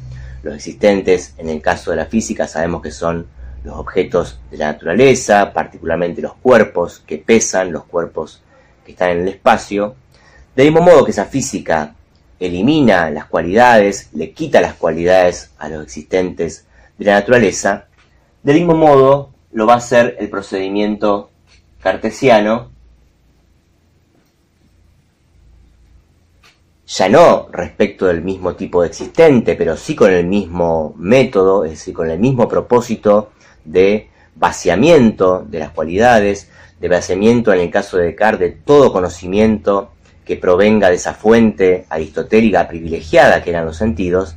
los 0.43 0.55
existentes 0.55 1.33
en 1.37 1.49
el 1.49 1.61
caso 1.61 1.91
de 1.91 1.97
la 1.97 2.05
física 2.05 2.47
sabemos 2.47 2.81
que 2.81 2.91
son 2.91 3.25
los 3.63 3.75
objetos 3.77 4.39
de 4.51 4.57
la 4.57 4.73
naturaleza, 4.73 5.53
particularmente 5.53 6.21
los 6.21 6.33
cuerpos 6.35 7.01
que 7.07 7.17
pesan, 7.17 7.71
los 7.71 7.85
cuerpos 7.85 8.41
que 8.85 8.91
están 8.91 9.11
en 9.11 9.21
el 9.21 9.29
espacio. 9.29 9.95
Del 10.53 10.67
mismo 10.67 10.81
modo 10.81 11.05
que 11.05 11.11
esa 11.11 11.25
física 11.25 11.95
elimina 12.39 13.09
las 13.09 13.25
cualidades, 13.25 14.09
le 14.13 14.31
quita 14.31 14.59
las 14.59 14.73
cualidades 14.73 15.51
a 15.57 15.69
los 15.69 15.83
existentes 15.83 16.65
de 16.97 17.05
la 17.05 17.13
naturaleza, 17.13 17.85
del 18.43 18.57
mismo 18.57 18.75
modo 18.75 19.31
lo 19.53 19.65
va 19.65 19.75
a 19.75 19.77
hacer 19.77 20.17
el 20.19 20.29
procedimiento 20.29 21.31
cartesiano, 21.79 22.72
ya 26.93 27.09
no 27.09 27.47
respecto 27.51 28.05
del 28.05 28.21
mismo 28.21 28.55
tipo 28.55 28.81
de 28.81 28.89
existente, 28.89 29.55
pero 29.55 29.75
sí 29.75 29.95
con 29.95 30.11
el 30.11 30.27
mismo 30.27 30.93
método, 30.97 31.65
es 31.65 31.71
decir, 31.71 31.93
con 31.93 32.11
el 32.11 32.19
mismo 32.19 32.47
propósito 32.47 33.31
de 33.65 34.09
vaciamiento 34.35 35.43
de 35.49 35.59
las 35.59 35.71
cualidades, 35.71 36.51
de 36.79 36.89
vaciamiento 36.89 37.51
en 37.51 37.61
el 37.61 37.71
caso 37.71 37.97
de 37.97 38.05
Descartes 38.05 38.39
de 38.39 38.57
todo 38.63 38.93
conocimiento 38.93 39.93
que 40.23 40.37
provenga 40.37 40.89
de 40.89 40.95
esa 40.95 41.15
fuente 41.15 41.87
aristotélica 41.89 42.67
privilegiada 42.67 43.41
que 43.41 43.49
eran 43.49 43.65
los 43.65 43.77
sentidos. 43.77 44.35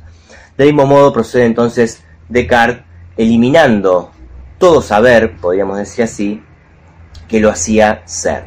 Del 0.57 0.67
mismo 0.67 0.87
modo 0.87 1.13
procede 1.13 1.45
entonces 1.45 2.03
Descartes 2.27 2.83
eliminando 3.17 4.09
todo 4.57 4.81
saber, 4.81 5.35
podríamos 5.37 5.77
decir 5.77 6.05
así, 6.05 6.41
que 7.27 7.39
lo 7.39 7.51
hacía 7.51 8.01
ser, 8.05 8.45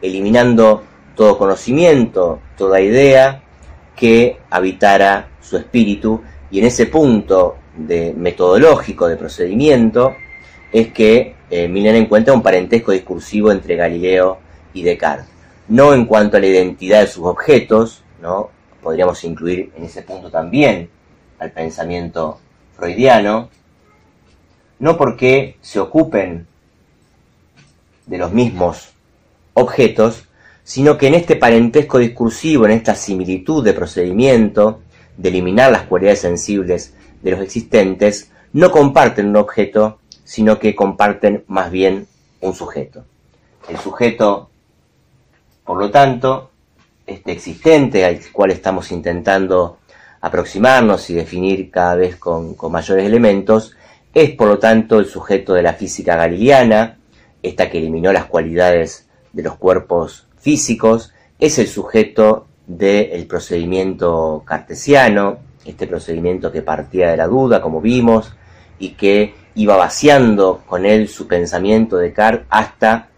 eliminando 0.00 0.84
todo 1.14 1.38
conocimiento, 1.38 2.40
toda 2.56 2.80
idea 2.80 3.42
que 3.96 4.38
habitara 4.50 5.28
su 5.40 5.56
espíritu 5.56 6.22
y 6.50 6.58
en 6.58 6.66
ese 6.66 6.86
punto 6.86 7.56
de 7.76 8.14
metodológico 8.16 9.08
de 9.08 9.16
procedimiento 9.16 10.14
es 10.72 10.92
que 10.92 11.34
eh, 11.50 11.70
encuentra 11.72 12.34
un 12.34 12.42
parentesco 12.42 12.92
discursivo 12.92 13.52
entre 13.52 13.76
Galileo 13.76 14.38
y 14.72 14.82
Descartes. 14.82 15.26
No 15.68 15.94
en 15.94 16.04
cuanto 16.04 16.36
a 16.36 16.40
la 16.40 16.46
identidad 16.46 17.00
de 17.00 17.06
sus 17.06 17.24
objetos, 17.24 18.02
¿no? 18.20 18.50
podríamos 18.82 19.22
incluir 19.24 19.72
en 19.76 19.84
ese 19.84 20.02
punto 20.02 20.30
también 20.30 20.90
al 21.38 21.52
pensamiento 21.52 22.38
freudiano, 22.76 23.48
no 24.78 24.96
porque 24.96 25.56
se 25.60 25.80
ocupen 25.80 26.46
de 28.06 28.18
los 28.18 28.32
mismos 28.32 28.90
objetos, 29.54 30.26
sino 30.64 30.96
que 30.96 31.08
en 31.08 31.14
este 31.14 31.36
parentesco 31.36 31.98
discursivo, 31.98 32.64
en 32.64 32.72
esta 32.72 32.94
similitud 32.94 33.62
de 33.62 33.74
procedimiento, 33.74 34.80
de 35.16 35.28
eliminar 35.28 35.70
las 35.70 35.82
cualidades 35.82 36.20
sensibles 36.20 36.94
de 37.22 37.30
los 37.30 37.40
existentes, 37.40 38.30
no 38.54 38.70
comparten 38.70 39.28
un 39.28 39.36
objeto, 39.36 39.98
sino 40.24 40.58
que 40.58 40.74
comparten 40.74 41.44
más 41.48 41.70
bien 41.70 42.06
un 42.40 42.54
sujeto. 42.54 43.04
El 43.68 43.76
sujeto, 43.78 44.48
por 45.64 45.78
lo 45.78 45.90
tanto, 45.90 46.50
este 47.06 47.32
existente 47.32 48.04
al 48.04 48.18
cual 48.32 48.50
estamos 48.50 48.90
intentando 48.90 49.78
aproximarnos 50.22 51.10
y 51.10 51.14
definir 51.14 51.70
cada 51.70 51.96
vez 51.96 52.16
con, 52.16 52.54
con 52.54 52.72
mayores 52.72 53.04
elementos, 53.04 53.76
es 54.14 54.30
por 54.30 54.48
lo 54.48 54.58
tanto 54.58 54.98
el 54.98 55.06
sujeto 55.06 55.52
de 55.52 55.62
la 55.62 55.74
física 55.74 56.16
galileana, 56.16 56.98
esta 57.42 57.68
que 57.68 57.78
eliminó 57.78 58.12
las 58.12 58.24
cualidades 58.24 59.06
de 59.34 59.42
los 59.42 59.56
cuerpos 59.56 60.26
físicos, 60.44 61.14
es 61.40 61.58
el 61.58 61.66
sujeto 61.66 62.46
del 62.66 63.26
procedimiento 63.26 64.42
cartesiano, 64.44 65.38
este 65.64 65.86
procedimiento 65.86 66.52
que 66.52 66.60
partía 66.60 67.10
de 67.10 67.16
la 67.16 67.26
duda, 67.26 67.62
como 67.62 67.80
vimos, 67.80 68.34
y 68.78 68.90
que 68.90 69.34
iba 69.54 69.76
vaciando 69.76 70.62
con 70.66 70.84
él 70.84 71.08
su 71.08 71.26
pensamiento 71.26 71.96
de 71.96 72.08
Descartes 72.08 72.46
hasta 72.50 73.08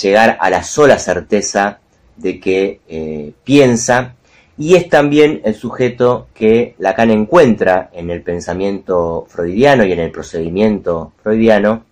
llegar 0.00 0.38
a 0.40 0.48
la 0.48 0.62
sola 0.62 0.98
certeza 0.98 1.80
de 2.16 2.38
que 2.38 2.80
eh, 2.86 3.32
piensa 3.42 4.14
y 4.56 4.76
es 4.76 4.88
también 4.88 5.42
el 5.44 5.54
sujeto 5.54 6.28
que 6.32 6.76
Lacan 6.78 7.10
encuentra 7.10 7.90
en 7.92 8.10
el 8.10 8.22
pensamiento 8.22 9.26
freudiano 9.28 9.84
y 9.84 9.92
en 9.92 9.98
el 9.98 10.10
procedimiento 10.12 11.12
freudiano, 11.22 11.84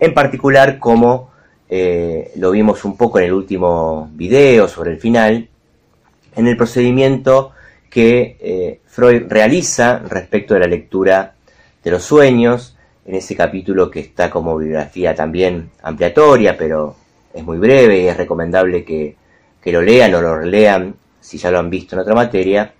En 0.00 0.14
particular, 0.14 0.78
como 0.78 1.30
eh, 1.70 2.32
lo 2.36 2.50
vimos 2.50 2.84
un 2.84 2.96
poco 2.96 3.18
en 3.18 3.26
el 3.26 3.32
último 3.32 4.10
video 4.14 4.68
sobre 4.68 4.92
el 4.92 4.98
final, 4.98 5.48
en 6.34 6.46
el 6.46 6.56
procedimiento 6.56 7.52
que 7.90 8.36
eh, 8.40 8.80
Freud 8.86 9.24
realiza 9.28 9.98
respecto 9.98 10.54
de 10.54 10.60
la 10.60 10.66
lectura 10.66 11.34
de 11.82 11.90
los 11.90 12.02
sueños, 12.02 12.76
en 13.04 13.14
ese 13.14 13.34
capítulo 13.34 13.90
que 13.90 14.00
está 14.00 14.30
como 14.30 14.56
bibliografía 14.56 15.14
también 15.14 15.70
ampliatoria, 15.82 16.56
pero 16.56 16.94
es 17.32 17.42
muy 17.42 17.58
breve 17.58 18.02
y 18.02 18.08
es 18.08 18.16
recomendable 18.16 18.84
que, 18.84 19.16
lo 19.64 19.82
lean 19.82 20.14
o 20.14 20.22
lo 20.22 20.34
relean 20.34 20.94
si 21.20 21.36
ya 21.36 21.50
lo 21.50 21.58
han 21.58 21.68
visto 21.68 21.94
en 21.94 22.00
otra 22.00 22.14
materia. 22.14 22.72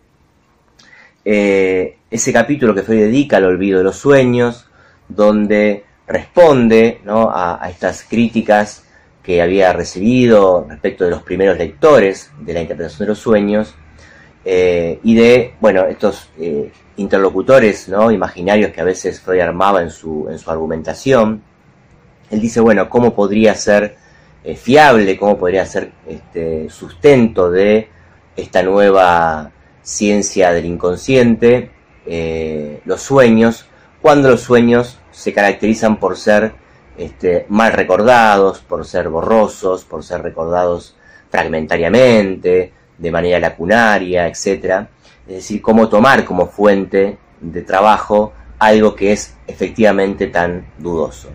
Eh, 1.23 1.99
ese 2.11 2.33
capítulo 2.33 2.75
que 2.75 2.83
Freud 2.83 3.01
dedica 3.01 3.37
al 3.37 3.45
olvido 3.45 3.77
de 3.77 3.85
los 3.85 3.97
sueños, 3.97 4.67
donde 5.07 5.85
responde 6.09 7.03
a, 7.07 7.69
estas 7.71 8.03
críticas 8.03 8.85
que 9.23 9.43
había 9.43 9.73
recibido 9.75 10.67
respecto 10.69 11.05
de 11.05 11.11
los 11.11 11.23
primeros 11.23 11.59
lectores 11.59 12.33
de 12.41 12.55
la 12.55 12.63
interpretación 12.63 13.01
de 13.01 13.07
los 13.07 13.19
sueños 13.19 13.75
eh, 14.45 14.99
y 15.03 15.15
de, 15.15 15.55
bueno, 15.61 15.85
estos 15.85 16.31
eh, 16.39 16.73
interlocutores 16.97 17.89
¿no? 17.89 18.11
imaginarios 18.11 18.73
que 18.73 18.81
a 18.81 18.85
veces 18.85 19.21
Freud 19.21 19.41
armaba 19.41 19.83
en 19.83 19.91
su, 19.91 20.27
en 20.31 20.39
su 20.39 20.51
argumentación. 20.51 21.43
Él 22.31 22.41
dice, 22.41 22.61
bueno, 22.61 22.89
¿cómo 22.89 23.15
podría 23.15 23.55
ser 23.55 23.97
eh, 24.45 24.57
fiable, 24.57 25.19
cómo 25.19 25.37
podría 25.37 25.67
ser 25.67 25.93
este, 26.07 26.71
sustento 26.71 27.51
de 27.51 27.89
esta 28.35 28.63
nueva 28.63 29.51
ciencia 29.83 30.53
del 30.53 30.65
inconsciente, 30.67 31.71
los 32.85 33.03
sueños, 33.03 33.67
cuando 34.01 34.31
los 34.31 34.41
sueños 34.41 34.98
se 35.19 35.33
caracterizan 35.33 35.99
por 35.99 36.17
ser 36.17 36.53
este, 36.97 37.45
mal 37.49 37.73
recordados, 37.73 38.61
por 38.61 38.87
ser 38.87 39.09
borrosos, 39.09 39.85
por 39.85 40.05
ser 40.05 40.23
recordados 40.23 40.95
fragmentariamente, 41.29 42.73
de 42.97 43.11
manera 43.11 43.41
lacunaria, 43.41 44.29
etc. 44.29 44.87
Es 45.27 45.35
decir, 45.35 45.61
cómo 45.61 45.89
tomar 45.89 46.25
como 46.25 46.47
fuente 46.47 47.19
de 47.41 47.63
trabajo 47.63 48.33
algo 48.61 48.95
que 48.95 49.11
es 49.11 49.37
efectivamente 49.49 50.29
tan 50.29 50.69
dudoso. 50.79 51.31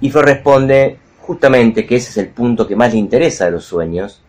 Y 0.00 0.10
Freud 0.10 0.24
responde 0.24 0.98
justamente 1.20 1.84
que 1.84 1.96
ese 1.96 2.10
es 2.10 2.16
el 2.18 2.28
punto 2.28 2.68
que 2.68 2.76
más 2.76 2.92
le 2.92 3.00
interesa 3.00 3.46
de 3.46 3.50
los 3.50 3.64
sueños, 3.64 4.22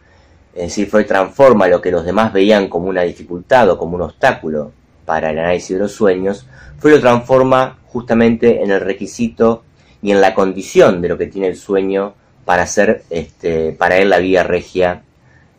es 0.55 0.63
decir, 0.63 0.89
Freud 0.89 1.05
transforma 1.05 1.67
lo 1.67 1.79
que 1.79 1.91
los 1.91 2.03
demás 2.03 2.34
veían 2.34 2.67
como 2.69 2.88
una 2.88 3.03
dificultad 3.03 3.69
o 3.69 3.77
como 3.77 3.98
un 3.98 4.01
obstáculo 4.01 4.72
para 5.05 5.29
el 5.29 5.38
análisis 5.38 5.77
de 5.77 5.84
los 5.84 5.91
sueños, 5.91 6.48
Freud 6.79 6.96
lo 6.96 7.01
transforma 7.01 7.78
justamente 7.91 8.63
en 8.63 8.72
el 8.72 8.79
requisito 8.81 9.63
y 10.01 10.12
en 10.12 10.22
la 10.22 10.34
condición 10.34 11.01
de 11.01 11.10
lo 11.10 11.17
que 11.17 11.27
tiene 11.27 11.48
el 11.48 11.55
sueño 11.55 12.13
para 12.46 12.65
ser 12.65 13.03
este, 13.10 13.74
para 13.74 13.98
él 13.98 14.10
la 14.10 14.19
vía 14.19 14.43
regia 14.43 15.03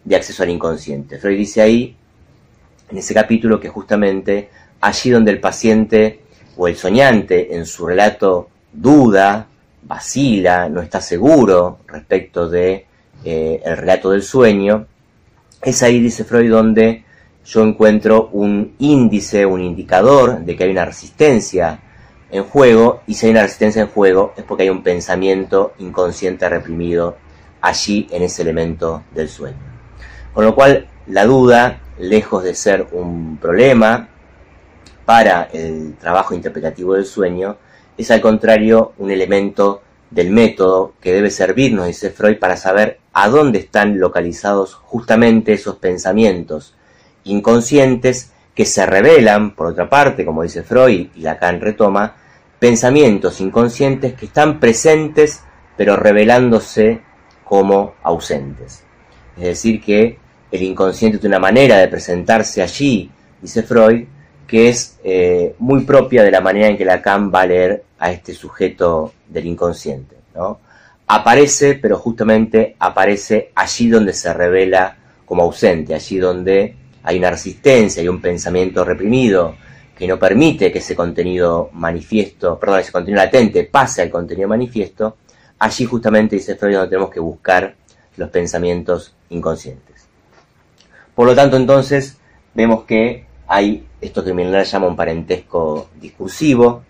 de 0.04 0.16
acceso 0.16 0.42
al 0.42 0.50
inconsciente. 0.50 1.18
Freud 1.18 1.36
dice 1.36 1.60
ahí, 1.60 1.96
en 2.90 2.98
ese 2.98 3.14
capítulo, 3.14 3.60
que 3.60 3.68
justamente 3.68 4.48
allí 4.80 5.10
donde 5.10 5.30
el 5.30 5.40
paciente 5.40 6.20
o 6.56 6.66
el 6.66 6.76
soñante 6.76 7.54
en 7.54 7.66
su 7.66 7.86
relato 7.86 8.48
duda, 8.72 9.46
vacila, 9.82 10.68
no 10.68 10.80
está 10.80 11.00
seguro 11.00 11.80
respecto 11.86 12.48
de 12.48 12.86
eh, 13.24 13.60
el 13.64 13.76
relato 13.76 14.10
del 14.10 14.22
sueño, 14.22 14.86
es 15.62 15.82
ahí, 15.82 16.00
dice 16.00 16.24
Freud, 16.24 16.50
donde 16.50 17.04
yo 17.44 17.62
encuentro 17.62 18.30
un 18.32 18.74
índice, 18.78 19.44
un 19.44 19.62
indicador 19.62 20.40
de 20.40 20.56
que 20.56 20.64
hay 20.64 20.70
una 20.70 20.84
resistencia 20.84 21.80
en 22.32 22.44
juego, 22.44 23.02
y 23.06 23.14
si 23.14 23.26
hay 23.26 23.32
una 23.32 23.42
resistencia 23.42 23.82
en 23.82 23.88
juego 23.88 24.32
es 24.36 24.44
porque 24.44 24.64
hay 24.64 24.70
un 24.70 24.82
pensamiento 24.82 25.74
inconsciente 25.78 26.48
reprimido 26.48 27.16
allí 27.60 28.08
en 28.10 28.22
ese 28.22 28.42
elemento 28.42 29.02
del 29.12 29.28
sueño. 29.28 29.58
Con 30.32 30.44
lo 30.44 30.54
cual, 30.54 30.88
la 31.06 31.24
duda, 31.24 31.80
lejos 31.98 32.44
de 32.44 32.54
ser 32.54 32.86
un 32.92 33.36
problema 33.38 34.08
para 35.04 35.48
el 35.52 35.96
trabajo 35.96 36.34
interpretativo 36.34 36.94
del 36.94 37.04
sueño, 37.04 37.56
es 37.96 38.10
al 38.10 38.20
contrario 38.20 38.92
un 38.98 39.10
elemento 39.10 39.82
del 40.10 40.30
método 40.30 40.94
que 41.00 41.12
debe 41.12 41.30
servirnos, 41.30 41.86
dice 41.86 42.10
Freud, 42.10 42.38
para 42.38 42.56
saber 42.56 43.00
a 43.12 43.28
dónde 43.28 43.58
están 43.58 43.98
localizados 43.98 44.74
justamente 44.74 45.52
esos 45.52 45.76
pensamientos 45.76 46.74
inconscientes 47.24 48.32
que 48.54 48.64
se 48.64 48.86
revelan, 48.86 49.54
por 49.54 49.68
otra 49.68 49.88
parte, 49.88 50.24
como 50.24 50.42
dice 50.42 50.62
Freud 50.62 51.08
y 51.14 51.20
Lacan 51.20 51.60
retoma, 51.60 52.16
pensamientos 52.60 53.40
inconscientes 53.40 54.14
que 54.14 54.26
están 54.26 54.60
presentes 54.60 55.42
pero 55.76 55.96
revelándose 55.96 57.00
como 57.42 57.94
ausentes. 58.02 58.84
Es 59.36 59.44
decir, 59.44 59.80
que 59.80 60.18
el 60.52 60.62
inconsciente 60.62 61.16
tiene 61.16 61.36
una 61.36 61.40
manera 61.40 61.78
de 61.78 61.88
presentarse 61.88 62.60
allí, 62.60 63.10
dice 63.40 63.62
Freud, 63.62 64.04
que 64.46 64.68
es 64.68 64.98
eh, 65.02 65.54
muy 65.58 65.84
propia 65.84 66.22
de 66.22 66.30
la 66.30 66.42
manera 66.42 66.68
en 66.68 66.76
que 66.76 66.84
Lacan 66.84 67.32
va 67.32 67.40
a 67.40 67.46
leer 67.46 67.84
a 67.98 68.12
este 68.12 68.34
sujeto 68.34 69.14
del 69.26 69.46
inconsciente. 69.46 70.16
¿no? 70.34 70.60
Aparece, 71.06 71.76
pero 71.76 71.96
justamente 71.96 72.76
aparece 72.78 73.52
allí 73.54 73.88
donde 73.88 74.12
se 74.12 74.34
revela 74.34 74.98
como 75.24 75.44
ausente, 75.44 75.94
allí 75.94 76.18
donde 76.18 76.74
hay 77.02 77.18
una 77.18 77.30
resistencia, 77.30 78.02
hay 78.02 78.08
un 78.08 78.20
pensamiento 78.20 78.84
reprimido, 78.84 79.56
que 80.00 80.08
no 80.08 80.18
permite 80.18 80.72
que 80.72 80.78
ese 80.78 80.96
contenido 80.96 81.68
manifiesto, 81.74 82.58
perdón, 82.58 82.80
ese 82.80 82.90
contenido 82.90 83.22
latente 83.22 83.64
pase 83.64 84.00
al 84.00 84.08
contenido 84.08 84.48
manifiesto, 84.48 85.18
allí 85.58 85.84
justamente 85.84 86.36
dice 86.36 86.56
Freud 86.56 86.76
donde 86.76 86.88
tenemos 86.88 87.10
que 87.10 87.20
buscar 87.20 87.74
los 88.16 88.30
pensamientos 88.30 89.14
inconscientes. 89.28 90.06
Por 91.14 91.26
lo 91.26 91.34
tanto, 91.34 91.58
entonces, 91.58 92.16
vemos 92.54 92.84
que 92.84 93.26
hay 93.46 93.86
esto 94.00 94.24
que 94.24 94.32
Milner 94.32 94.64
llama 94.64 94.86
un 94.86 94.96
parentesco 94.96 95.90
discursivo, 96.00 96.82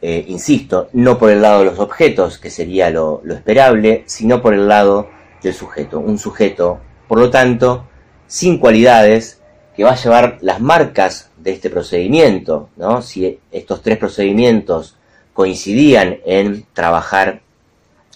eh, 0.00 0.24
insisto, 0.28 0.88
no 0.92 1.18
por 1.18 1.30
el 1.30 1.42
lado 1.42 1.58
de 1.58 1.64
los 1.64 1.80
objetos, 1.80 2.38
que 2.38 2.48
sería 2.48 2.90
lo, 2.90 3.22
lo 3.24 3.34
esperable, 3.34 4.04
sino 4.06 4.40
por 4.40 4.54
el 4.54 4.68
lado 4.68 5.08
del 5.42 5.52
sujeto. 5.52 5.98
Un 5.98 6.16
sujeto, 6.16 6.78
por 7.08 7.18
lo 7.18 7.28
tanto, 7.28 7.88
sin 8.28 8.58
cualidades, 8.58 9.40
que 9.76 9.84
va 9.84 9.92
a 9.92 10.02
llevar 10.02 10.38
las 10.40 10.60
marcas 10.60 11.30
de 11.36 11.52
este 11.52 11.68
procedimiento, 11.68 12.70
¿no? 12.76 13.02
Si 13.02 13.38
estos 13.52 13.82
tres 13.82 13.98
procedimientos 13.98 14.96
coincidían 15.34 16.18
en 16.24 16.66
trabajar 16.72 17.42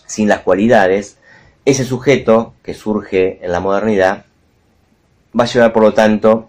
sin 0.07 0.27
las 0.27 0.41
cualidades, 0.41 1.19
ese 1.67 1.85
sujeto 1.85 2.55
que 2.63 2.73
surge 2.73 3.45
en 3.45 3.53
la 3.53 3.61
modernidad 3.61 4.25
va 5.39 5.45
a 5.45 5.47
llevar, 5.47 5.73
por 5.75 5.83
lo 5.83 5.93
tanto, 5.93 6.49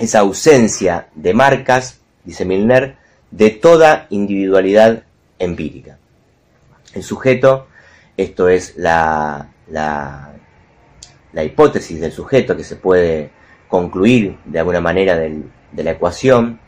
esa 0.00 0.18
ausencia 0.18 1.08
de 1.14 1.32
marcas, 1.32 2.00
dice 2.24 2.44
Milner, 2.44 2.96
de 3.30 3.50
toda 3.50 4.08
individualidad 4.10 5.04
empírica. 5.38 5.96
El 6.92 7.04
sujeto, 7.04 7.68
esto 8.16 8.48
es 8.48 8.76
la, 8.76 9.48
la, 9.68 10.32
la 11.32 11.44
hipótesis 11.44 12.00
del 12.00 12.10
sujeto 12.10 12.56
que 12.56 12.64
se 12.64 12.76
puede 12.76 13.37
concluir 13.68 14.36
de 14.44 14.58
alguna 14.58 14.80
manera 14.80 15.16
de 15.16 15.84
la 15.84 15.90
ecuación 15.92 16.58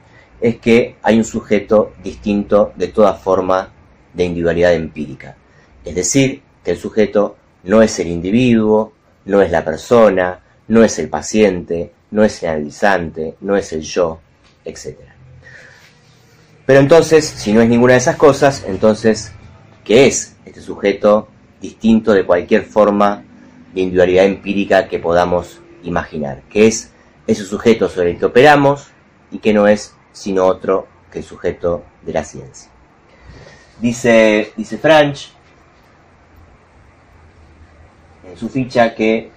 es 0.40 0.56
que 0.56 0.96
hay 1.02 1.18
un 1.18 1.24
sujeto 1.24 1.92
distinto 2.02 2.72
de 2.76 2.88
toda 2.88 3.14
forma 3.14 3.72
de 4.14 4.24
individualidad 4.24 4.74
empírica. 4.74 5.36
Es 5.84 5.94
decir, 5.94 6.42
que 6.64 6.72
el 6.72 6.76
sujeto 6.78 7.36
no 7.64 7.82
es 7.82 7.98
el 7.98 8.08
individuo, 8.08 8.92
no 9.26 9.42
es 9.42 9.50
la 9.50 9.64
persona, 9.64 10.40
no 10.68 10.82
es 10.82 10.98
el 10.98 11.08
paciente, 11.08 11.92
no 12.10 12.24
es 12.24 12.42
el 12.42 12.50
analizante, 12.50 13.36
no 13.40 13.56
es 13.56 13.72
el 13.72 13.82
yo, 13.82 14.20
etc. 14.64 14.96
Pero 16.66 16.80
entonces, 16.80 17.24
si 17.24 17.52
no 17.52 17.60
es 17.60 17.68
ninguna 17.68 17.94
de 17.94 17.98
esas 17.98 18.16
cosas, 18.16 18.64
entonces, 18.66 19.32
¿qué 19.84 20.06
es 20.06 20.36
este 20.44 20.60
sujeto 20.60 21.28
distinto 21.60 22.12
de 22.12 22.24
cualquier 22.24 22.62
forma 22.64 23.24
de 23.74 23.80
individualidad 23.82 24.24
empírica 24.24 24.88
que 24.88 24.98
podamos 24.98 25.60
imaginar? 25.82 26.42
¿Qué 26.50 26.66
es 26.66 26.92
ese 27.26 27.44
sujeto 27.44 27.88
sobre 27.88 28.12
el 28.12 28.18
que 28.18 28.26
operamos 28.26 28.88
y 29.30 29.38
que 29.38 29.52
no 29.52 29.68
es 29.68 29.94
sino 30.12 30.44
otro 30.46 30.88
que 31.10 31.20
el 31.20 31.24
sujeto 31.24 31.84
de 32.02 32.12
la 32.12 32.24
ciencia. 32.24 32.70
Dice, 33.80 34.52
dice 34.56 34.78
Franch 34.78 35.32
en 38.24 38.36
su 38.36 38.48
ficha 38.48 38.94
que 38.94 39.30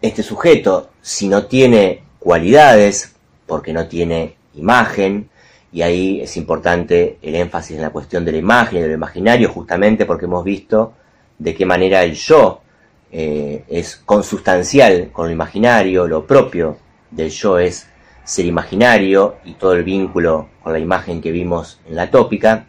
este 0.00 0.22
sujeto, 0.22 0.90
si 1.00 1.28
no 1.28 1.46
tiene 1.46 2.04
cualidades, 2.18 3.14
porque 3.46 3.72
no 3.72 3.86
tiene 3.86 4.36
imagen, 4.54 5.30
y 5.72 5.82
ahí 5.82 6.20
es 6.20 6.36
importante 6.36 7.18
el 7.22 7.34
énfasis 7.34 7.76
en 7.76 7.82
la 7.82 7.90
cuestión 7.90 8.24
de 8.24 8.32
la 8.32 8.38
imagen 8.38 8.78
y 8.78 8.82
del 8.82 8.92
imaginario, 8.92 9.48
justamente 9.48 10.06
porque 10.06 10.26
hemos 10.26 10.44
visto 10.44 10.94
de 11.38 11.54
qué 11.54 11.66
manera 11.66 12.02
el 12.04 12.14
yo 12.14 12.62
eh, 13.10 13.64
es 13.68 13.96
consustancial 13.96 15.10
con 15.12 15.26
lo 15.26 15.32
imaginario, 15.32 16.06
lo 16.06 16.26
propio 16.26 16.78
del 17.10 17.30
yo 17.30 17.58
es 17.58 17.86
ser 18.24 18.46
imaginario 18.46 19.36
y 19.44 19.52
todo 19.54 19.74
el 19.74 19.84
vínculo 19.84 20.48
con 20.62 20.72
la 20.72 20.78
imagen 20.78 21.20
que 21.20 21.30
vimos 21.30 21.80
en 21.86 21.96
la 21.96 22.10
tópica. 22.10 22.66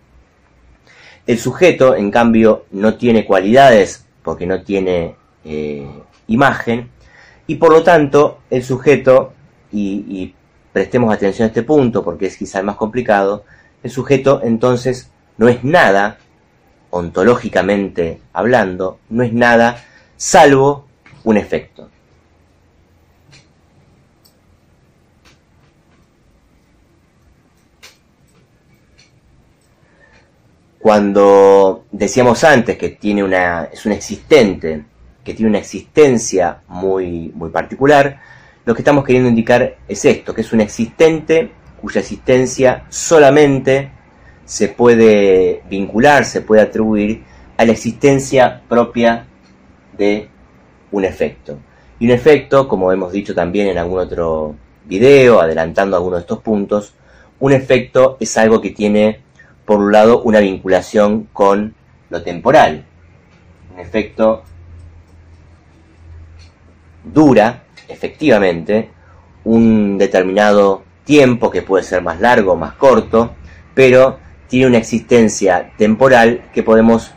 El 1.25 1.39
sujeto, 1.39 1.95
en 1.95 2.11
cambio, 2.11 2.65
no 2.71 2.95
tiene 2.95 3.25
cualidades 3.25 4.05
porque 4.21 4.45
no 4.45 4.61
tiene 4.61 5.15
eh, 5.43 5.87
imagen 6.27 6.89
y 7.47 7.55
por 7.55 7.71
lo 7.71 7.83
tanto 7.83 8.39
el 8.49 8.63
sujeto, 8.63 9.33
y, 9.71 10.33
prestemos 10.71 11.13
atención 11.13 11.45
a 11.45 11.47
este 11.47 11.63
punto 11.63 12.03
porque 12.03 12.25
es 12.25 12.35
quizá 12.35 12.59
el 12.59 12.65
más 12.65 12.75
complicado, 12.75 13.45
el 13.81 13.89
sujeto 13.89 14.41
entonces 14.43 15.09
no 15.37 15.47
es 15.47 15.63
nada, 15.63 16.17
ontológicamente 16.95 18.21
hablando, 18.31 18.99
no 19.09 19.21
es 19.21 19.33
nada 19.33 19.83
salvo 20.15 20.87
un 21.25 21.35
efecto. 21.35 21.89
Cuando 30.79 31.83
decíamos 31.91 32.45
antes 32.45 32.77
que 32.77 32.89
tiene 32.89 33.23
una, 33.25 33.65
es 33.65 33.85
un 33.85 33.91
existente, 33.91 34.85
que 35.21 35.33
tiene 35.33 35.49
una 35.49 35.59
existencia 35.59 36.61
muy, 36.69 37.29
muy 37.35 37.49
particular, 37.49 38.21
lo 38.63 38.73
que 38.73 38.81
estamos 38.81 39.03
queriendo 39.03 39.27
indicar 39.27 39.79
es 39.85 40.05
esto, 40.05 40.33
que 40.33 40.41
es 40.41 40.53
un 40.53 40.61
existente 40.61 41.51
cuya 41.81 41.99
existencia 41.99 42.85
solamente 42.87 43.94
se 44.45 44.69
puede 44.69 45.63
vincular, 45.69 46.23
se 46.25 46.41
puede 46.41 46.61
atribuir 46.61 47.23
a 47.57 47.65
la 47.65 47.71
existencia 47.71 48.61
propia 48.67 49.25
de 49.97 50.29
un 50.91 51.03
efecto. 51.03 51.57
Y 51.99 52.05
un 52.05 52.11
efecto, 52.11 52.67
como 52.67 52.91
hemos 52.91 53.11
dicho 53.11 53.33
también 53.33 53.67
en 53.67 53.77
algún 53.77 53.99
otro 53.99 54.55
video, 54.85 55.41
adelantando 55.41 55.97
algunos 55.97 56.19
de 56.19 56.21
estos 56.21 56.39
puntos, 56.39 56.93
un 57.39 57.51
efecto 57.51 58.17
es 58.19 58.37
algo 58.37 58.61
que 58.61 58.69
tiene 58.71 59.21
por 59.65 59.79
un 59.79 59.91
lado, 59.91 60.21
una 60.21 60.39
vinculación 60.39 61.27
con 61.33 61.73
lo 62.09 62.21
temporal. 62.21 62.85
Un 63.73 63.79
efecto 63.79 64.43
dura, 67.03 67.63
efectivamente, 67.87 68.89
un 69.43 69.97
determinado 69.97 70.83
tiempo 71.03 71.49
que 71.49 71.61
puede 71.61 71.83
ser 71.83 72.01
más 72.01 72.19
largo 72.19 72.55
más 72.55 72.73
corto, 72.73 73.35
pero 73.73 74.19
tiene 74.47 74.67
una 74.67 74.77
existencia 74.77 75.71
temporal 75.77 76.49
que 76.53 76.63
podemos 76.63 77.13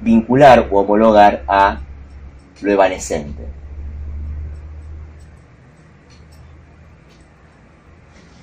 vincular 0.00 0.68
o 0.70 0.80
homologar 0.80 1.44
a 1.46 1.80
lo 2.62 2.70
evanescente. 2.70 3.44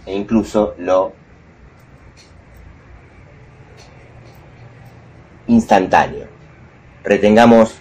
E 0.06 0.16
incluso 0.16 0.76
lo 0.78 1.14
instantáneo. 5.48 6.28
Retengamos 7.04 7.80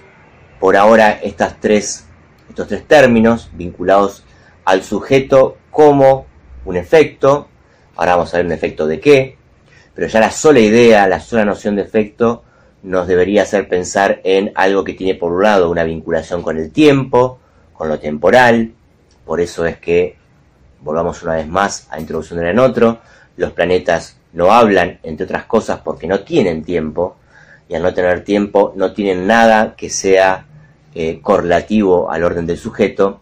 por 0.60 0.76
ahora 0.76 1.12
estas 1.22 1.60
tres, 1.60 2.06
estos 2.48 2.68
tres 2.68 2.86
términos 2.86 3.50
vinculados 3.52 4.24
al 4.64 4.82
sujeto 4.82 5.58
como 5.70 6.26
un 6.64 6.76
efecto. 6.76 7.48
Ahora 7.96 8.16
vamos 8.16 8.34
a 8.34 8.38
ver 8.38 8.46
un 8.46 8.52
efecto 8.52 8.86
de 8.86 9.00
qué. 9.00 9.36
Pero 9.96 10.08
ya 10.08 10.20
la 10.20 10.30
sola 10.30 10.60
idea, 10.60 11.08
la 11.08 11.20
sola 11.20 11.46
noción 11.46 11.74
de 11.74 11.82
efecto 11.82 12.44
nos 12.82 13.08
debería 13.08 13.42
hacer 13.42 13.66
pensar 13.66 14.20
en 14.24 14.52
algo 14.54 14.84
que 14.84 14.92
tiene 14.92 15.14
por 15.14 15.32
un 15.32 15.42
lado 15.42 15.70
una 15.70 15.84
vinculación 15.84 16.42
con 16.42 16.58
el 16.58 16.70
tiempo, 16.70 17.38
con 17.72 17.88
lo 17.88 17.98
temporal. 17.98 18.72
Por 19.24 19.40
eso 19.40 19.64
es 19.64 19.78
que, 19.78 20.16
volvamos 20.82 21.22
una 21.22 21.36
vez 21.36 21.48
más 21.48 21.88
a 21.90 21.98
introducción 21.98 22.44
en 22.46 22.58
otro, 22.58 22.98
los 23.38 23.52
planetas 23.52 24.18
no 24.34 24.52
hablan, 24.52 25.00
entre 25.02 25.24
otras 25.24 25.46
cosas, 25.46 25.80
porque 25.82 26.06
no 26.06 26.20
tienen 26.20 26.62
tiempo, 26.62 27.16
y 27.66 27.74
al 27.74 27.82
no 27.82 27.94
tener 27.94 28.22
tiempo 28.22 28.74
no 28.76 28.92
tienen 28.92 29.26
nada 29.26 29.76
que 29.76 29.88
sea 29.88 30.44
eh, 30.94 31.20
correlativo 31.22 32.10
al 32.10 32.22
orden 32.22 32.46
del 32.46 32.58
sujeto, 32.58 33.20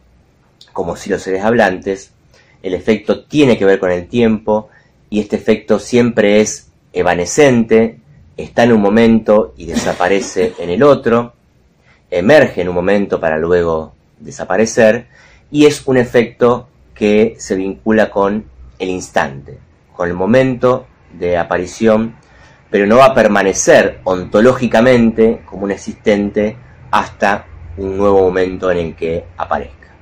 como 0.72 0.96
si 0.96 1.08
los 1.08 1.22
seres 1.22 1.44
hablantes. 1.44 2.10
El 2.64 2.74
efecto 2.74 3.24
tiene 3.24 3.56
que 3.56 3.64
ver 3.64 3.78
con 3.78 3.92
el 3.92 4.08
tiempo 4.08 4.70
y 5.14 5.20
este 5.20 5.36
efecto 5.36 5.78
siempre 5.78 6.40
es 6.40 6.72
evanescente, 6.92 8.00
está 8.36 8.64
en 8.64 8.72
un 8.72 8.80
momento 8.80 9.54
y 9.56 9.66
desaparece 9.66 10.54
en 10.58 10.70
el 10.70 10.82
otro, 10.82 11.34
emerge 12.10 12.62
en 12.62 12.68
un 12.68 12.74
momento 12.74 13.20
para 13.20 13.38
luego 13.38 13.94
desaparecer 14.18 15.06
y 15.52 15.66
es 15.66 15.86
un 15.86 15.98
efecto 15.98 16.66
que 16.96 17.36
se 17.38 17.54
vincula 17.54 18.10
con 18.10 18.44
el 18.80 18.88
instante, 18.88 19.56
con 19.94 20.08
el 20.08 20.14
momento 20.14 20.88
de 21.16 21.38
aparición 21.38 22.16
pero 22.68 22.84
no 22.88 22.96
va 22.96 23.04
a 23.04 23.14
permanecer 23.14 24.00
ontológicamente 24.02 25.42
como 25.44 25.62
un 25.62 25.70
existente 25.70 26.56
hasta 26.90 27.46
un 27.76 27.96
nuevo 27.96 28.22
momento 28.22 28.68
en 28.72 28.78
el 28.78 28.96
que 28.96 29.26
aparezca. 29.36 29.94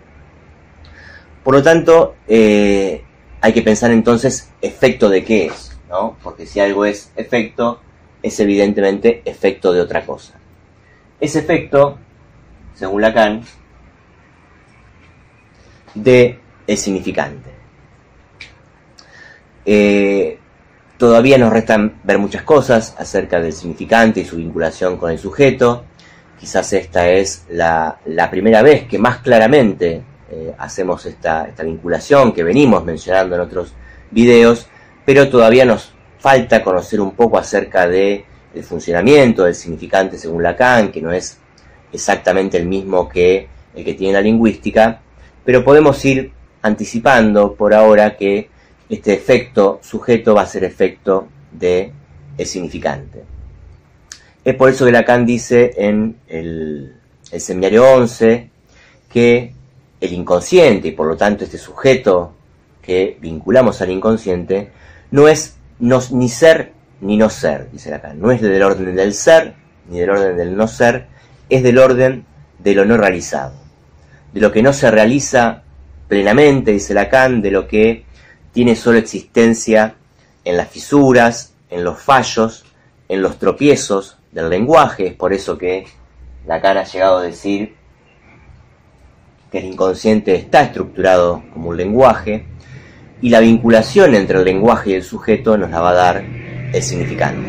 Por 1.44 1.52
lo 1.52 1.62
tanto, 1.62 2.14
eh, 2.26 3.04
hay 3.42 3.52
que 3.52 3.60
pensar 3.60 3.90
entonces 3.90 4.50
efecto 4.62 5.10
de 5.10 5.24
qué 5.24 5.46
es, 5.46 5.78
¿no? 5.90 6.16
Porque 6.22 6.46
si 6.46 6.60
algo 6.60 6.86
es 6.86 7.12
efecto, 7.16 7.80
es 8.22 8.40
evidentemente 8.40 9.20
efecto 9.26 9.72
de 9.72 9.82
otra 9.82 10.06
cosa. 10.06 10.34
Ese 11.20 11.40
efecto, 11.40 11.98
según 12.74 13.02
Lacan, 13.02 13.42
de 15.94 16.38
el 16.66 16.78
significante. 16.78 17.50
Eh, 19.66 20.38
Todavía 21.02 21.36
nos 21.36 21.52
restan 21.52 21.98
ver 22.04 22.18
muchas 22.18 22.44
cosas 22.44 22.94
acerca 22.96 23.40
del 23.40 23.52
significante 23.52 24.20
y 24.20 24.24
su 24.24 24.36
vinculación 24.36 24.98
con 24.98 25.10
el 25.10 25.18
sujeto. 25.18 25.84
Quizás 26.38 26.72
esta 26.74 27.08
es 27.08 27.44
la, 27.48 27.98
primera 28.30 28.62
vez 28.62 28.86
que 28.86 29.00
más 29.00 29.18
claramente 29.18 30.00
eh, 30.32 30.54
hacemos 30.58 31.04
esta, 31.06 31.46
esta 31.46 31.62
vinculación 31.62 32.32
que 32.32 32.42
venimos 32.42 32.84
mencionando 32.84 33.34
en 33.34 33.42
otros 33.42 33.74
videos, 34.10 34.66
pero 35.04 35.28
todavía 35.28 35.64
nos 35.64 35.92
falta 36.18 36.64
conocer 36.64 37.00
un 37.00 37.12
poco 37.12 37.36
acerca 37.36 37.86
del 37.86 38.24
funcionamiento 38.62 39.44
del 39.44 39.54
significante 39.54 40.16
según 40.16 40.42
Lacan, 40.42 40.90
que 40.90 41.02
no 41.02 41.12
es 41.12 41.38
exactamente 41.92 42.56
el 42.56 42.66
mismo 42.66 43.08
que 43.08 43.48
el 43.74 43.84
que 43.84 43.94
tiene 43.94 44.14
la 44.14 44.20
lingüística, 44.20 45.00
pero 45.44 45.64
podemos 45.64 46.04
ir 46.04 46.32
anticipando 46.62 47.54
por 47.54 47.74
ahora 47.74 48.16
que 48.16 48.48
este 48.88 49.14
efecto 49.14 49.80
sujeto 49.82 50.34
va 50.34 50.42
a 50.42 50.46
ser 50.46 50.64
efecto 50.64 51.28
de 51.50 51.92
el 52.38 52.46
significante. 52.46 53.22
Es 54.44 54.54
por 54.54 54.70
eso 54.70 54.84
que 54.84 54.92
Lacan 54.92 55.24
dice 55.24 55.72
en 55.76 56.16
el, 56.26 56.96
seminario 57.38 57.84
11 57.94 58.50
que 59.08 59.54
el 60.02 60.12
inconsciente 60.12 60.88
y 60.88 60.92
por 60.92 61.06
lo 61.06 61.16
tanto 61.16 61.44
este 61.44 61.58
sujeto 61.58 62.34
que 62.82 63.16
vinculamos 63.20 63.80
al 63.80 63.92
inconsciente 63.92 64.72
no 65.12 65.28
es 65.28 65.56
ni 65.78 66.28
ser 66.28 66.72
ni 67.00 67.16
no 67.16 67.30
ser, 67.30 67.70
dice 67.70 67.90
Lacan. 67.90 68.20
No 68.20 68.32
es 68.32 68.40
del 68.40 68.62
orden 68.62 68.94
del 68.96 69.14
ser 69.14 69.54
ni 69.88 70.00
del 70.00 70.10
orden 70.10 70.36
del 70.36 70.56
no 70.56 70.66
ser, 70.66 71.06
es 71.48 71.62
del 71.62 71.78
orden 71.78 72.24
de 72.58 72.74
lo 72.74 72.84
no 72.84 72.96
realizado. 72.96 73.54
De 74.32 74.40
lo 74.40 74.50
que 74.50 74.62
no 74.62 74.72
se 74.72 74.90
realiza 74.90 75.62
plenamente, 76.08 76.72
dice 76.72 76.94
Lacan, 76.94 77.40
de 77.40 77.50
lo 77.52 77.68
que 77.68 78.04
tiene 78.52 78.74
solo 78.74 78.98
existencia 78.98 79.94
en 80.44 80.56
las 80.56 80.68
fisuras, 80.68 81.54
en 81.70 81.84
los 81.84 82.00
fallos, 82.00 82.64
en 83.08 83.22
los 83.22 83.38
tropiezos 83.38 84.18
del 84.32 84.50
lenguaje. 84.50 85.06
Es 85.06 85.14
por 85.14 85.32
eso 85.32 85.58
que 85.58 85.86
Lacan 86.46 86.78
ha 86.78 86.84
llegado 86.84 87.18
a 87.18 87.22
decir 87.22 87.76
que 89.52 89.58
el 89.58 89.66
inconsciente 89.66 90.34
está 90.34 90.62
estructurado 90.62 91.42
como 91.52 91.68
un 91.68 91.76
lenguaje 91.76 92.46
y 93.20 93.28
la 93.28 93.40
vinculación 93.40 94.14
entre 94.14 94.38
el 94.38 94.44
lenguaje 94.44 94.90
y 94.90 94.94
el 94.94 95.04
sujeto 95.04 95.58
nos 95.58 95.70
la 95.70 95.80
va 95.80 95.90
a 95.90 95.94
dar 95.94 96.24
el 96.72 96.82
significante. 96.82 97.46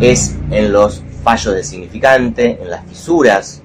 Es 0.00 0.34
en 0.50 0.72
los 0.72 1.02
fallos 1.22 1.54
del 1.54 1.64
significante, 1.64 2.58
en 2.60 2.70
las 2.70 2.86
fisuras 2.86 3.60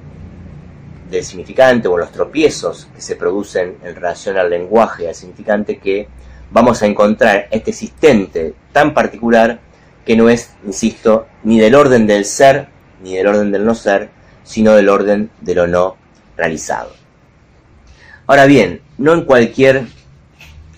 del 1.10 1.23
significante 1.23 1.88
o 1.88 1.93
en 1.93 2.01
los 2.01 2.12
tropiezos 2.12 2.89
que 2.93 3.01
se 3.01 3.15
producen 3.15 3.78
en 3.82 3.95
relación 3.95 4.38
al 4.38 4.49
lenguaje 4.49 5.04
y 5.04 5.08
al 5.08 5.15
significante 5.15 5.78
que 5.78 6.10
vamos 6.51 6.84
a 6.84 6.86
encontrar 6.86 7.47
este 7.49 7.71
existente 7.71 8.54
tan 8.73 8.93
particular 8.93 9.62
que 10.06 10.17
no 10.17 10.30
es, 10.30 10.51
insisto, 10.65 11.28
ni 11.43 11.60
del 11.60 11.75
orden 11.75 12.06
del 12.08 12.25
ser 12.25 12.67
ni 13.01 13.15
del 13.15 13.28
orden 13.28 13.51
del 13.51 13.65
no 13.65 13.73
ser, 13.73 14.10
sino 14.43 14.73
del 14.73 14.89
orden 14.89 15.30
de 15.41 15.56
lo 15.56 15.67
no 15.67 15.95
realizado. 16.36 17.05
Ahora 18.28 18.46
bien, 18.46 18.82
no 18.98 19.14
en 19.14 19.26
cualquier 19.26 19.86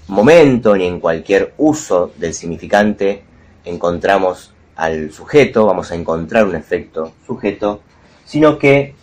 momento 0.07 0.75
ni 0.75 0.85
en 0.85 0.99
cualquier 0.99 1.53
uso 1.57 2.11
del 2.17 2.33
significante 2.33 3.23
encontramos 3.63 4.53
al 4.75 5.11
sujeto, 5.11 5.65
vamos 5.65 5.91
a 5.91 5.95
encontrar 5.95 6.45
un 6.45 6.55
efecto 6.55 7.13
sujeto, 7.25 7.81
sino 8.25 8.59
que 8.59 8.95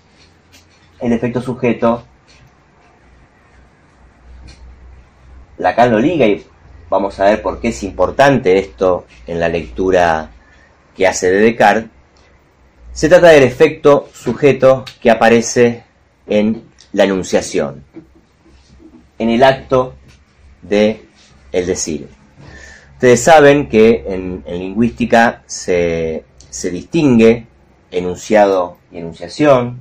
el 1.01 1.13
efecto 1.13 1.41
sujeto 1.41 2.05
Lacan 5.57 5.93
lo 5.93 5.99
liga 5.99 6.27
y 6.27 6.45
vamos 6.91 7.19
a 7.21 7.27
ver 7.27 7.41
por 7.41 7.61
qué 7.61 7.69
es 7.69 7.83
importante 7.83 8.59
esto 8.59 9.07
en 9.27 9.41
la 9.41 9.49
lectura 9.49 10.31
que 10.95 11.07
hace 11.07 11.31
de 11.31 11.41
Descartes, 11.41 11.91
se 12.93 13.09
trata 13.09 13.29
del 13.29 13.45
efecto 13.45 14.09
sujeto 14.13 14.85
que 15.01 15.11
aparece 15.11 15.85
en 16.27 16.65
la 16.93 17.05
enunciación, 17.05 17.85
en 19.19 19.31
el 19.31 19.43
acto 19.43 19.95
de 20.63 21.05
el 21.53 21.67
decir. 21.67 22.09
Ustedes 22.95 23.23
saben 23.23 23.69
que 23.69 24.05
en, 24.07 24.43
lingüística 24.47 25.43
se, 25.47 26.25
se 26.51 26.71
distingue 26.71 27.47
enunciado 27.91 28.79
y 28.91 28.99
enunciación, 28.99 29.81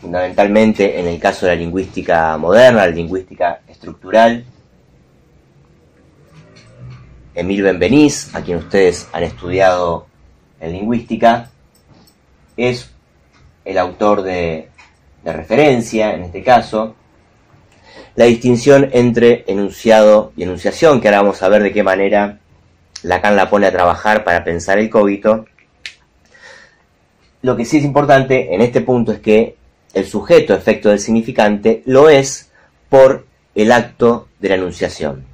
fundamentalmente 0.00 0.98
en 0.98 1.06
el 1.06 1.18
caso 1.20 1.46
de 1.46 1.54
la 1.54 1.60
lingüística 1.60 2.36
moderna, 2.36 2.86
la 2.86 2.92
lingüística 2.92 3.60
estructural. 3.68 4.44
Emil 7.34 7.62
Benvenís, 7.62 8.34
a 8.34 8.40
quien 8.42 8.58
ustedes 8.58 9.08
han 9.12 9.24
estudiado 9.24 10.06
en 10.60 10.72
lingüística, 10.72 11.50
es 12.56 12.90
el 13.64 13.78
autor 13.78 14.22
de, 14.22 14.70
de 15.26 15.32
referencia, 15.32 16.14
en 16.14 16.22
este 16.22 16.42
caso, 16.44 16.94
la 18.14 18.26
distinción 18.26 18.88
entre 18.92 19.44
enunciado 19.48 20.32
y 20.36 20.44
enunciación, 20.44 21.00
que 21.00 21.08
ahora 21.08 21.22
vamos 21.22 21.42
a 21.42 21.48
ver 21.48 21.64
de 21.64 21.72
qué 21.72 21.82
manera 21.82 22.38
Lacan 23.02 23.36
la 23.36 23.50
pone 23.50 23.66
a 23.66 23.72
trabajar 23.72 24.24
para 24.24 24.44
pensar 24.44 24.78
el 24.78 24.88
cogito. 24.88 25.44
Lo 27.42 27.56
que 27.56 27.64
sí 27.64 27.78
es 27.78 27.84
importante 27.84 28.54
en 28.54 28.62
este 28.62 28.80
punto 28.80 29.12
es 29.12 29.18
que 29.18 29.56
el 29.94 30.06
sujeto 30.06 30.54
efecto 30.54 30.88
del 30.88 31.00
significante 31.00 31.82
lo 31.86 32.08
es 32.08 32.50
por 32.88 33.26
el 33.54 33.72
acto 33.72 34.28
de 34.38 34.48
la 34.48 34.54
enunciación. 34.54 35.24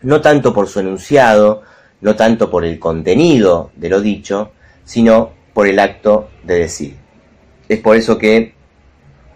No 0.00 0.20
tanto 0.20 0.54
por 0.54 0.66
su 0.66 0.80
enunciado, 0.80 1.62
no 2.00 2.16
tanto 2.16 2.50
por 2.50 2.64
el 2.64 2.78
contenido 2.78 3.70
de 3.76 3.88
lo 3.90 4.00
dicho, 4.00 4.52
sino 4.84 5.32
por 5.52 5.68
el 5.68 5.78
acto 5.78 6.30
de 6.42 6.54
decir. 6.54 6.96
Es 7.68 7.80
por 7.80 7.96
eso 7.96 8.18
que 8.18 8.59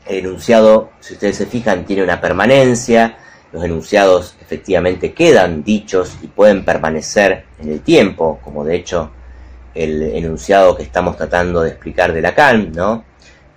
el 0.07 0.19
enunciado, 0.19 0.91
si 1.01 1.15
ustedes 1.15 1.37
se 1.37 1.47
fijan, 1.47 1.85
tiene 1.85 2.03
una 2.03 2.21
permanencia, 2.21 3.17
los 3.53 3.65
enunciados 3.65 4.37
efectivamente 4.41 5.13
quedan 5.15 5.63
dichos 5.63 6.17
y 6.23 6.27
pueden 6.27 6.65
permanecer 6.65 7.45
en 7.61 7.71
el 7.71 7.81
tiempo, 7.81 8.41
como 8.43 8.65
de 8.65 8.77
hecho 8.77 9.11
el 9.75 10.03
enunciado 10.03 10.77
que 10.77 10.83
estamos 10.83 11.17
tratando 11.17 11.63
de 11.63 11.71
explicar 11.71 12.13
de 12.13 12.21
Lacan, 12.21 12.73
¿no? 12.73 13.05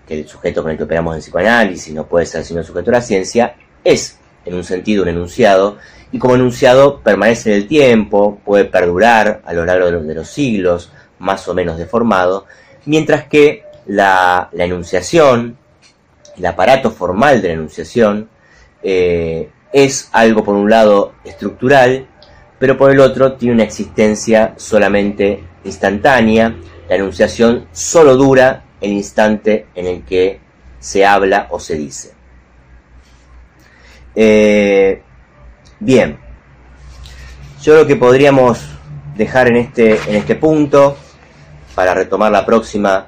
que 0.07 0.19
el 0.19 0.27
sujeto 0.27 0.61
con 0.61 0.71
el 0.71 0.77
que 0.77 0.83
operamos 0.83 1.15
en 1.15 1.21
psicoanálisis 1.21 1.93
no 1.93 2.05
puede 2.05 2.25
ser 2.25 2.45
sino 2.45 2.63
sujeto 2.63 2.91
de 2.91 2.97
la 2.97 3.01
ciencia, 3.01 3.55
es 3.83 4.17
en 4.45 4.53
un 4.53 4.63
sentido 4.63 5.03
un 5.03 5.09
enunciado, 5.09 5.77
y 6.11 6.19
como 6.19 6.35
enunciado 6.35 7.01
permanece 7.01 7.51
en 7.51 7.57
el 7.57 7.67
tiempo, 7.67 8.39
puede 8.45 8.65
perdurar 8.65 9.41
a 9.45 9.53
lo 9.53 9.65
largo 9.65 9.91
de 9.91 10.15
los, 10.15 10.29
siglos, 10.29 10.91
más 11.19 11.47
o 11.47 11.53
menos 11.53 11.77
deformado, 11.77 12.45
mientras 12.85 13.25
que 13.25 13.63
la 13.85 14.49
enunciación, 14.53 15.57
el 16.37 16.45
aparato 16.45 16.91
formal 16.91 17.41
de 17.41 17.49
la 17.49 17.53
enunciación 17.55 18.29
eh, 18.83 19.49
es 19.73 20.09
algo 20.11 20.43
por 20.43 20.55
un 20.55 20.69
lado 20.69 21.13
estructural, 21.23 22.07
pero 22.59 22.77
por 22.77 22.91
el 22.91 22.99
otro 22.99 23.33
tiene 23.33 23.55
una 23.55 23.63
existencia 23.63 24.53
solamente 24.57 25.43
instantánea. 25.63 26.55
La 26.89 26.95
enunciación 26.95 27.67
solo 27.71 28.15
dura 28.15 28.63
el 28.79 28.91
instante 28.91 29.67
en 29.75 29.87
el 29.87 30.03
que 30.03 30.39
se 30.79 31.05
habla 31.05 31.47
o 31.49 31.59
se 31.59 31.75
dice. 31.75 32.13
Eh, 34.15 35.01
bien, 35.79 36.17
yo 37.61 37.73
creo 37.73 37.87
que 37.87 37.95
podríamos 37.95 38.65
dejar 39.15 39.47
en 39.47 39.57
este, 39.57 39.99
en 40.07 40.15
este 40.15 40.35
punto 40.35 40.97
para 41.75 41.93
retomar 41.93 42.31
la 42.31 42.45
próxima 42.45 43.07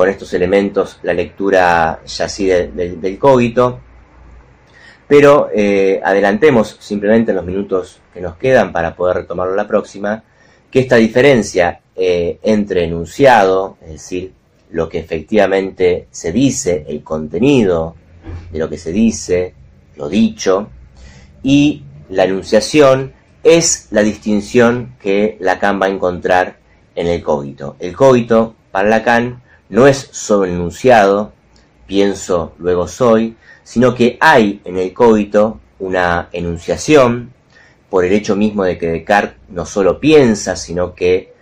con 0.00 0.08
estos 0.08 0.32
elementos 0.32 0.98
la 1.02 1.12
lectura 1.12 2.00
ya 2.06 2.24
así 2.24 2.46
del 2.46 3.18
cogito. 3.18 3.80
Pero 5.06 5.50
eh, 5.54 6.00
adelantemos 6.02 6.78
simplemente 6.80 7.32
en 7.32 7.36
los 7.36 7.44
minutos 7.44 8.00
que 8.14 8.22
nos 8.22 8.36
quedan 8.36 8.72
para 8.72 8.96
poder 8.96 9.18
retomarlo 9.18 9.54
la 9.54 9.68
próxima, 9.68 10.24
que 10.70 10.80
esta 10.80 10.96
diferencia 10.96 11.82
eh, 11.94 12.38
entre 12.42 12.84
enunciado, 12.84 13.76
es 13.82 13.92
decir, 13.92 14.32
lo 14.70 14.88
que 14.88 15.00
efectivamente 15.00 16.06
se 16.10 16.32
dice, 16.32 16.86
el 16.88 17.02
contenido 17.02 17.94
de 18.50 18.58
lo 18.58 18.70
que 18.70 18.78
se 18.78 18.92
dice, 18.92 19.52
lo 19.96 20.08
dicho, 20.08 20.70
y 21.42 21.82
la 22.08 22.24
enunciación 22.24 23.12
es 23.42 23.88
la 23.90 24.00
distinción 24.00 24.96
que 24.98 25.36
Lacan 25.40 25.78
va 25.78 25.84
a 25.84 25.90
encontrar 25.90 26.56
en 26.94 27.06
el 27.06 27.22
cogito. 27.22 27.76
El 27.78 27.94
cogito, 27.94 28.54
para 28.72 28.88
Lacan, 28.88 29.42
no 29.70 29.86
es 29.86 30.08
solo 30.12 30.44
enunciado, 30.44 31.32
pienso, 31.86 32.52
luego 32.58 32.86
soy, 32.86 33.36
sino 33.64 33.94
que 33.94 34.18
hay 34.20 34.60
en 34.64 34.76
el 34.76 34.92
cogito 34.92 35.60
una 35.78 36.28
enunciación 36.32 37.32
por 37.88 38.04
el 38.04 38.12
hecho 38.12 38.36
mismo 38.36 38.64
de 38.64 38.78
que 38.78 38.88
Descartes 38.88 39.36
no 39.48 39.64
solo 39.64 39.98
piensa, 39.98 40.54
sino 40.54 40.94
que 40.94 41.32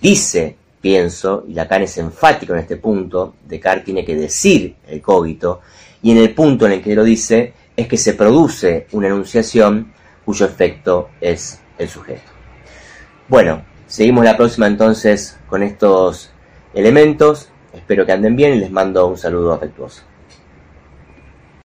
dice 0.00 0.56
pienso, 0.80 1.44
y 1.48 1.54
Lacan 1.54 1.82
es 1.82 1.98
enfático 1.98 2.52
en 2.52 2.60
este 2.60 2.76
punto, 2.76 3.34
Descartes 3.44 3.86
tiene 3.86 4.04
que 4.04 4.14
decir 4.14 4.76
el 4.86 5.02
cogito, 5.02 5.60
y 6.02 6.12
en 6.12 6.18
el 6.18 6.32
punto 6.32 6.66
en 6.66 6.72
el 6.72 6.82
que 6.82 6.94
lo 6.94 7.02
dice 7.02 7.54
es 7.76 7.88
que 7.88 7.96
se 7.96 8.14
produce 8.14 8.86
una 8.92 9.08
enunciación 9.08 9.92
cuyo 10.24 10.46
efecto 10.46 11.08
es 11.20 11.60
el 11.78 11.88
sujeto. 11.88 12.30
Bueno, 13.28 13.64
seguimos 13.88 14.24
la 14.24 14.36
próxima 14.36 14.68
entonces 14.68 15.36
con 15.48 15.64
estos 15.64 16.30
elementos. 16.74 17.48
Espero 17.76 18.06
que 18.06 18.12
anden 18.12 18.34
bien 18.34 18.54
y 18.54 18.58
les 18.60 18.70
mando 18.70 19.06
un 19.06 19.18
saludo 19.18 19.52
afectuoso. 19.52 20.02